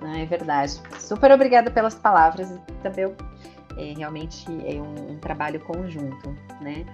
Ah, 0.00 0.18
é 0.18 0.24
verdade. 0.24 0.80
Super 0.98 1.32
obrigada 1.32 1.70
pelas 1.70 1.94
palavras, 1.94 2.50
Isabel. 2.80 3.14
É, 3.76 3.92
realmente 3.96 4.46
é 4.66 4.80
um, 4.80 5.12
um 5.12 5.18
trabalho 5.18 5.60
conjunto, 5.60 6.34
né? 6.60 6.86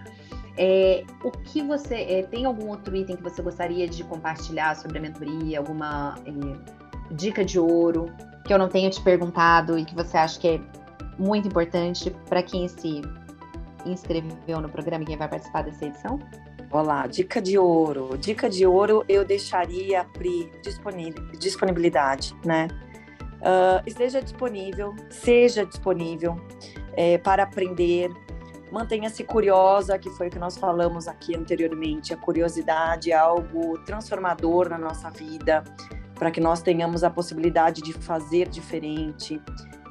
É, 0.62 1.05
o 1.25 1.31
que 1.31 1.62
você 1.62 1.94
é, 1.94 2.23
tem 2.25 2.44
algum 2.44 2.68
outro 2.68 2.94
item 2.94 3.16
que 3.16 3.23
você 3.23 3.40
gostaria 3.40 3.88
de 3.88 4.05
compartilhar 4.05 4.77
sobre 4.77 4.99
a 4.99 5.01
mentoria? 5.01 5.59
Alguma 5.59 6.18
é, 6.27 7.14
dica 7.14 7.42
de 7.42 7.59
ouro 7.59 8.12
que 8.44 8.53
eu 8.53 8.59
não 8.59 8.68
tenha 8.68 8.90
te 8.90 9.01
perguntado 9.01 9.79
e 9.79 9.87
que 9.87 9.94
você 9.94 10.18
acha 10.18 10.38
que 10.38 10.49
é 10.49 10.61
muito 11.18 11.49
importante 11.49 12.11
para 12.29 12.42
quem 12.42 12.68
se 12.68 13.01
inscreveu 13.87 14.61
no 14.61 14.68
programa 14.68 15.03
e 15.05 15.07
quem 15.07 15.16
vai 15.16 15.29
participar 15.29 15.62
dessa 15.62 15.87
edição? 15.87 16.18
Olá, 16.70 17.07
dica 17.07 17.40
de 17.40 17.57
ouro. 17.57 18.18
Dica 18.18 18.51
de 18.51 18.66
ouro 18.66 19.03
eu 19.09 19.25
deixaria 19.25 20.05
Pri 20.05 20.53
disponibilidade, 21.38 22.37
né? 22.44 22.68
Uh, 23.40 23.83
esteja 23.87 24.20
disponível, 24.20 24.94
seja 25.09 25.64
disponível 25.64 26.38
é, 26.92 27.16
para 27.16 27.44
aprender, 27.44 28.11
mantenha-se 28.70 29.24
curiosa, 29.24 29.98
que 29.98 30.11
foi 30.11 30.28
o 30.28 30.30
que 30.30 30.38
nós 30.38 30.56
falamos 30.56 31.09
aqui 31.09 31.37
anteriormente. 31.37 32.14
A 32.14 32.16
curiosidade 32.16 33.12
é 33.12 33.16
algo 33.16 33.78
transformador 33.85 34.68
na 34.68 34.78
nossa 34.78 35.11
vida 35.11 35.64
para 36.14 36.30
que 36.30 36.40
nós 36.40 36.61
tenhamos 36.61 37.02
a 37.02 37.11
possibilidade 37.11 37.80
de 37.80 37.92
fazer 37.94 38.48
diferente. 38.48 39.40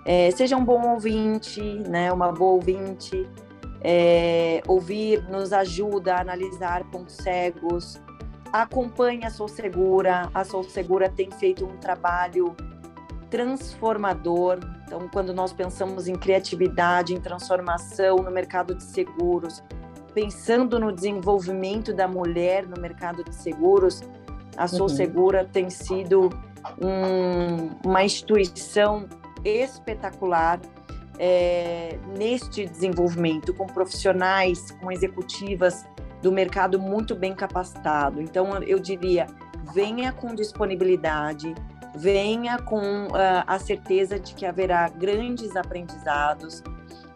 É, 0.05 0.29
seja 0.31 0.55
um 0.55 0.63
bom 0.63 0.91
ouvinte, 0.91 1.61
né, 1.61 2.11
uma 2.11 2.31
boa 2.31 2.53
ouvinte. 2.53 3.27
É, 3.81 4.61
ouvir 4.67 5.23
nos 5.29 5.51
ajuda 5.53 6.15
a 6.15 6.21
analisar 6.21 6.83
pontos 6.91 7.15
cegos. 7.15 7.99
Acompanhe 8.53 9.25
a 9.25 9.29
Sou 9.29 9.47
Segura. 9.47 10.29
A 10.33 10.43
Sou 10.43 10.63
Segura 10.63 11.09
tem 11.09 11.31
feito 11.31 11.65
um 11.65 11.77
trabalho 11.77 12.55
transformador. 13.29 14.59
Então, 14.89 15.07
quando 15.07 15.31
nós 15.31 15.53
pensamos 15.53 16.07
em 16.07 16.15
criatividade, 16.15 17.13
em 17.13 17.21
transformação 17.21 18.15
no 18.17 18.31
mercado 18.31 18.73
de 18.73 18.81
seguros, 18.81 19.63
pensando 20.15 20.79
no 20.79 20.91
desenvolvimento 20.91 21.93
da 21.93 22.07
mulher 22.07 22.67
no 22.67 22.81
mercado 22.81 23.23
de 23.23 23.35
seguros, 23.35 24.01
a 24.57 24.67
Sou 24.67 24.81
uhum. 24.81 24.89
Segura 24.89 25.45
tem 25.45 25.69
sido 25.69 26.31
um, 26.81 27.69
uma 27.87 28.03
instituição 28.03 29.07
espetacular 29.45 30.59
é, 31.19 31.99
neste 32.17 32.65
desenvolvimento, 32.65 33.53
com 33.53 33.67
profissionais, 33.67 34.71
com 34.81 34.91
executivas 34.91 35.85
do 36.19 36.31
mercado 36.31 36.79
muito 36.79 37.13
bem 37.15 37.35
capacitado. 37.35 38.19
Então, 38.19 38.57
eu 38.63 38.79
diria, 38.79 39.27
venha 39.71 40.11
com 40.11 40.33
disponibilidade, 40.33 41.53
venha 41.95 42.57
com 42.59 43.07
uh, 43.07 43.43
a 43.45 43.59
certeza 43.59 44.19
de 44.19 44.33
que 44.33 44.45
haverá 44.45 44.87
grandes 44.89 45.55
aprendizados, 45.55 46.63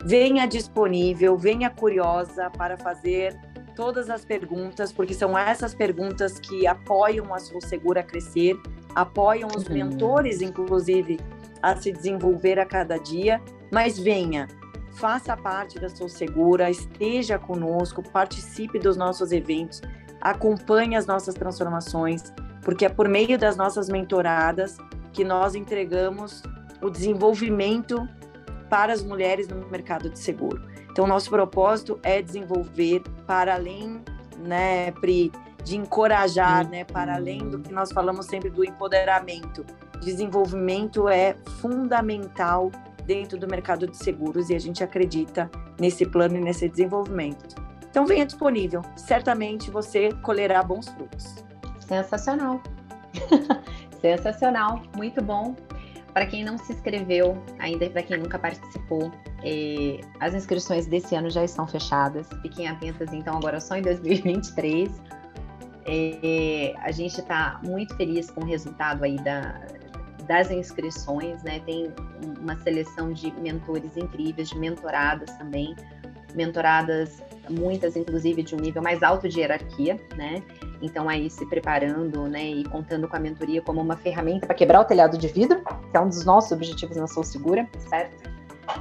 venha 0.04 0.46
disponível, 0.46 1.38
venha 1.38 1.70
curiosa 1.70 2.50
para 2.50 2.78
fazer 2.78 3.38
todas 3.76 4.10
as 4.10 4.24
perguntas, 4.24 4.92
porque 4.92 5.14
são 5.14 5.38
essas 5.38 5.74
perguntas 5.74 6.40
que 6.40 6.68
apoiam 6.68 7.34
a 7.34 7.40
Sou 7.40 7.62
Segura 7.62 8.02
a 8.02 8.04
crescer, 8.04 8.60
apoiam 8.96 9.50
os 9.56 9.66
uhum. 9.66 9.74
mentores, 9.74 10.42
inclusive, 10.42 11.20
a 11.62 11.76
se 11.76 11.92
desenvolver 11.92 12.60
a 12.60 12.66
cada 12.66 12.98
dia. 12.98 13.42
Mas 13.72 13.98
venha, 13.98 14.48
faça 14.94 15.36
parte 15.36 15.80
da 15.80 15.90
Sou 15.90 16.08
Segura, 16.08 16.70
esteja 16.70 17.40
conosco, 17.40 18.04
participe 18.04 18.78
dos 18.80 18.96
nossos 18.96 19.32
eventos, 19.32 19.82
acompanhe 20.22 20.96
as 20.96 21.06
nossas 21.06 21.34
transformações, 21.34 22.32
porque 22.64 22.86
é 22.86 22.90
por 22.90 23.08
meio 23.08 23.38
das 23.38 23.56
nossas 23.56 23.90
mentoradas 23.90 24.78
que 25.12 25.24
nós 25.24 25.54
entregamos 25.56 26.42
o 26.82 26.90
desenvolvimento 26.90 28.08
para 28.70 28.92
as 28.92 29.04
mulheres 29.04 29.48
no 29.48 29.70
mercado 29.70 30.10
de 30.10 30.18
seguro. 30.18 30.62
Então, 30.92 31.08
nosso 31.08 31.30
propósito 31.30 32.00
é 32.04 32.22
desenvolver 32.22 33.02
para 33.26 33.56
além, 33.56 34.02
né, 34.40 34.92
Pri, 34.94 35.32
de 35.64 35.78
encorajar, 35.78 36.68
né, 36.70 36.84
para 36.84 37.16
além 37.16 37.40
do 37.50 37.60
que 37.60 37.72
nós 37.72 37.92
falamos 37.92 38.26
sempre 38.26 38.50
do 38.50 38.64
empoderamento. 38.64 39.66
Desenvolvimento 40.02 41.08
é 41.08 41.36
fundamental 41.62 42.72
dentro 43.06 43.38
do 43.38 43.48
mercado 43.48 43.88
de 43.88 43.98
seguros 43.98 44.50
e 44.50 44.56
a 44.56 44.60
gente 44.60 44.84
acredita 44.84 45.50
nesse 45.80 46.06
plano 46.06 46.38
e 46.38 46.42
nesse 46.42 46.68
desenvolvimento. 46.68 47.56
Então, 47.90 48.06
venha 48.06 48.26
disponível. 48.26 48.82
Certamente 48.96 49.70
você 49.70 50.12
colherá 50.22 50.64
bons 50.64 50.90
frutos. 50.90 51.44
Sensacional. 51.88 52.62
Sensacional. 54.02 54.82
Muito 54.96 55.22
bom. 55.22 55.56
Para 56.14 56.28
quem 56.28 56.44
não 56.44 56.58
se 56.58 56.74
inscreveu, 56.74 57.42
ainda 57.58 57.90
para 57.90 58.04
quem 58.04 58.18
nunca 58.18 58.38
participou, 58.38 59.12
é, 59.44 60.00
as 60.20 60.36
inscrições 60.36 60.86
desse 60.86 61.16
ano 61.16 61.30
já 61.30 61.44
estão 61.44 61.68
fechadas. 61.68 62.28
Fiquem 62.44 62.68
atentas, 62.68 63.12
então, 63.12 63.36
agora 63.36 63.60
só 63.60 63.76
em 63.76 63.82
2023. 63.82 64.92
É, 65.86 66.74
a 66.78 66.92
gente 66.92 67.20
está 67.20 67.60
muito 67.64 67.96
feliz 67.96 68.30
com 68.30 68.42
o 68.42 68.46
resultado 68.46 69.04
aí 69.04 69.18
da, 69.18 69.60
das 70.28 70.52
inscrições, 70.52 71.42
né? 71.44 71.60
Tem 71.62 71.92
uma 72.40 72.56
seleção 72.62 73.12
de 73.12 73.32
mentores 73.40 73.98
incríveis, 73.98 74.50
de 74.50 74.58
mentoradas 74.58 75.32
também, 75.38 75.76
mentoradas, 76.34 77.22
muitas 77.50 77.96
inclusive 77.96 78.44
de 78.44 78.56
um 78.56 78.60
nível 78.60 78.82
mais 78.82 79.04
alto 79.04 79.28
de 79.28 79.40
hierarquia, 79.40 80.00
né? 80.16 80.42
Então, 80.82 81.08
aí 81.08 81.30
se 81.30 81.46
preparando 81.46 82.28
né, 82.28 82.44
e 82.44 82.64
contando 82.66 83.08
com 83.08 83.16
a 83.16 83.20
mentoria 83.20 83.62
como 83.62 83.80
uma 83.80 83.96
ferramenta 83.96 84.46
para 84.46 84.56
quebrar 84.56 84.82
o 84.82 84.86
telhado 84.86 85.18
de 85.18 85.28
vidro, 85.28 85.64
que 85.64 85.96
é 85.98 86.00
um 86.00 86.10
dos 86.10 86.26
nossos 86.26 86.52
objetivos 86.52 86.98
na 86.98 87.08
Sou 87.08 87.24
Segura, 87.24 87.68
certo? 87.90 88.30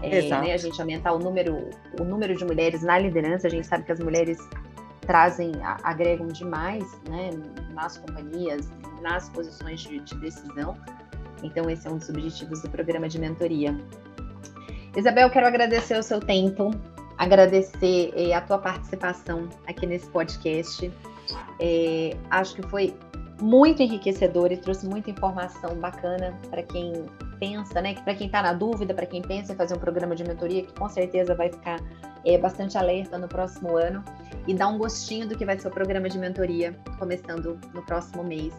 É, 0.03 0.29
né, 0.29 0.53
a 0.53 0.57
gente 0.57 0.81
aumentar 0.81 1.13
o 1.13 1.19
número, 1.19 1.71
o 2.01 2.05
número 2.05 2.37
de 2.37 2.45
mulheres 2.45 2.83
na 2.83 2.99
liderança. 2.99 3.47
A 3.47 3.51
gente 3.51 3.67
sabe 3.67 3.85
que 3.85 3.93
as 3.93 4.01
mulheres 4.01 4.39
trazem, 5.01 5.53
agregam 5.83 6.29
demais 6.29 6.85
né, 7.09 7.31
nas 7.73 7.99
companhias, 7.99 8.69
nas 9.01 9.29
posições 9.29 9.81
de, 9.81 10.01
de 10.01 10.15
decisão. 10.17 10.77
Então, 11.43 11.69
esse 11.69 11.87
é 11.87 11.91
um 11.91 11.99
dos 11.99 12.09
objetivos 12.09 12.63
do 12.63 12.71
programa 12.71 13.09
de 13.09 13.19
mentoria. 13.19 13.77
Isabel, 14.97 15.31
quero 15.31 15.47
agradecer 15.47 15.99
o 15.99 16.03
seu 16.03 16.21
tempo, 16.21 16.71
agradecer 17.19 18.13
eh, 18.15 18.33
a 18.33 18.41
tua 18.41 18.59
participação 18.59 19.49
aqui 19.67 19.87
nesse 19.87 20.07
podcast. 20.09 20.93
É, 21.61 22.17
acho 22.31 22.57
que 22.57 22.63
foi 22.63 22.95
muito 23.41 23.83
enriquecedor 23.83 24.53
e 24.53 24.57
trouxe 24.57 24.87
muita 24.87 25.11
informação 25.11 25.75
bacana 25.77 26.39
para 26.51 26.63
quem 26.63 27.07
pensa, 27.41 27.83
né? 27.83 27.95
Para 27.95 28.15
quem 28.15 28.27
está 28.27 28.41
na 28.43 28.53
dúvida, 28.53 28.95
para 28.95 29.05
quem 29.05 29.21
pensa 29.21 29.53
em 29.53 29.57
fazer 29.57 29.75
um 29.75 29.79
programa 29.79 30.15
de 30.15 30.23
mentoria, 30.23 30.63
que 30.63 30.73
com 30.75 30.89
certeza 30.89 31.35
vai 31.35 31.51
ficar 31.51 31.81
é, 32.25 32.39
bastante 32.39 32.79
alerta 32.79 33.19
no 33.19 33.27
próximo 33.27 33.77
ano 33.77 34.05
e 34.47 34.55
dar 34.55 34.69
um 34.69 34.79
gostinho 34.79 35.29
do 35.29 35.37
que 35.37 35.45
vai 35.45 35.59
ser 35.59 35.69
o 35.69 35.71
programa 35.71 36.09
de 36.09 36.19
mentoria 36.19 36.77
começando 36.99 37.59
no 37.75 37.83
próximo 37.83 38.23
mês. 38.23 38.55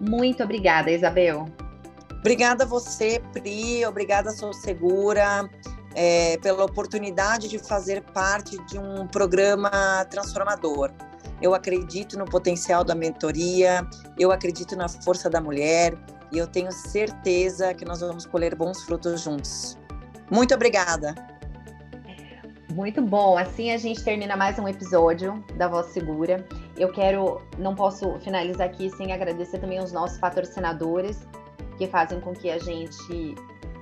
Muito 0.00 0.42
obrigada, 0.42 0.90
Isabel. 0.90 1.46
Obrigada 2.18 2.64
a 2.64 2.66
você, 2.66 3.20
Pri. 3.32 3.84
Obrigada, 3.84 4.30
Sou 4.30 4.52
Segura, 4.52 5.48
é, 5.94 6.36
pela 6.38 6.64
oportunidade 6.64 7.48
de 7.48 7.58
fazer 7.58 8.02
parte 8.02 8.56
de 8.66 8.78
um 8.78 9.06
programa 9.06 9.70
transformador. 10.10 10.90
Eu 11.40 11.54
acredito 11.54 12.18
no 12.18 12.24
potencial 12.24 12.84
da 12.84 12.94
mentoria, 12.94 13.86
eu 14.18 14.32
acredito 14.32 14.74
na 14.76 14.88
força 14.88 15.30
da 15.30 15.40
mulher 15.40 15.96
e 16.32 16.38
eu 16.38 16.46
tenho 16.46 16.70
certeza 16.72 17.72
que 17.74 17.84
nós 17.84 18.00
vamos 18.00 18.26
colher 18.26 18.54
bons 18.54 18.82
frutos 18.82 19.20
juntos. 19.20 19.78
Muito 20.30 20.54
obrigada. 20.54 21.14
Muito 22.72 23.00
bom. 23.00 23.38
Assim 23.38 23.70
a 23.70 23.78
gente 23.78 24.04
termina 24.04 24.36
mais 24.36 24.58
um 24.58 24.68
episódio 24.68 25.42
da 25.56 25.68
Voz 25.68 25.86
Segura. 25.86 26.46
Eu 26.76 26.92
quero, 26.92 27.40
não 27.58 27.74
posso 27.74 28.18
finalizar 28.20 28.68
aqui 28.68 28.90
sem 28.90 29.10
agradecer 29.10 29.58
também 29.58 29.80
os 29.80 29.90
nossos 29.90 30.18
patrocinadores 30.18 31.26
que 31.78 31.86
fazem 31.86 32.20
com 32.20 32.34
que 32.34 32.50
a 32.50 32.58
gente 32.58 33.34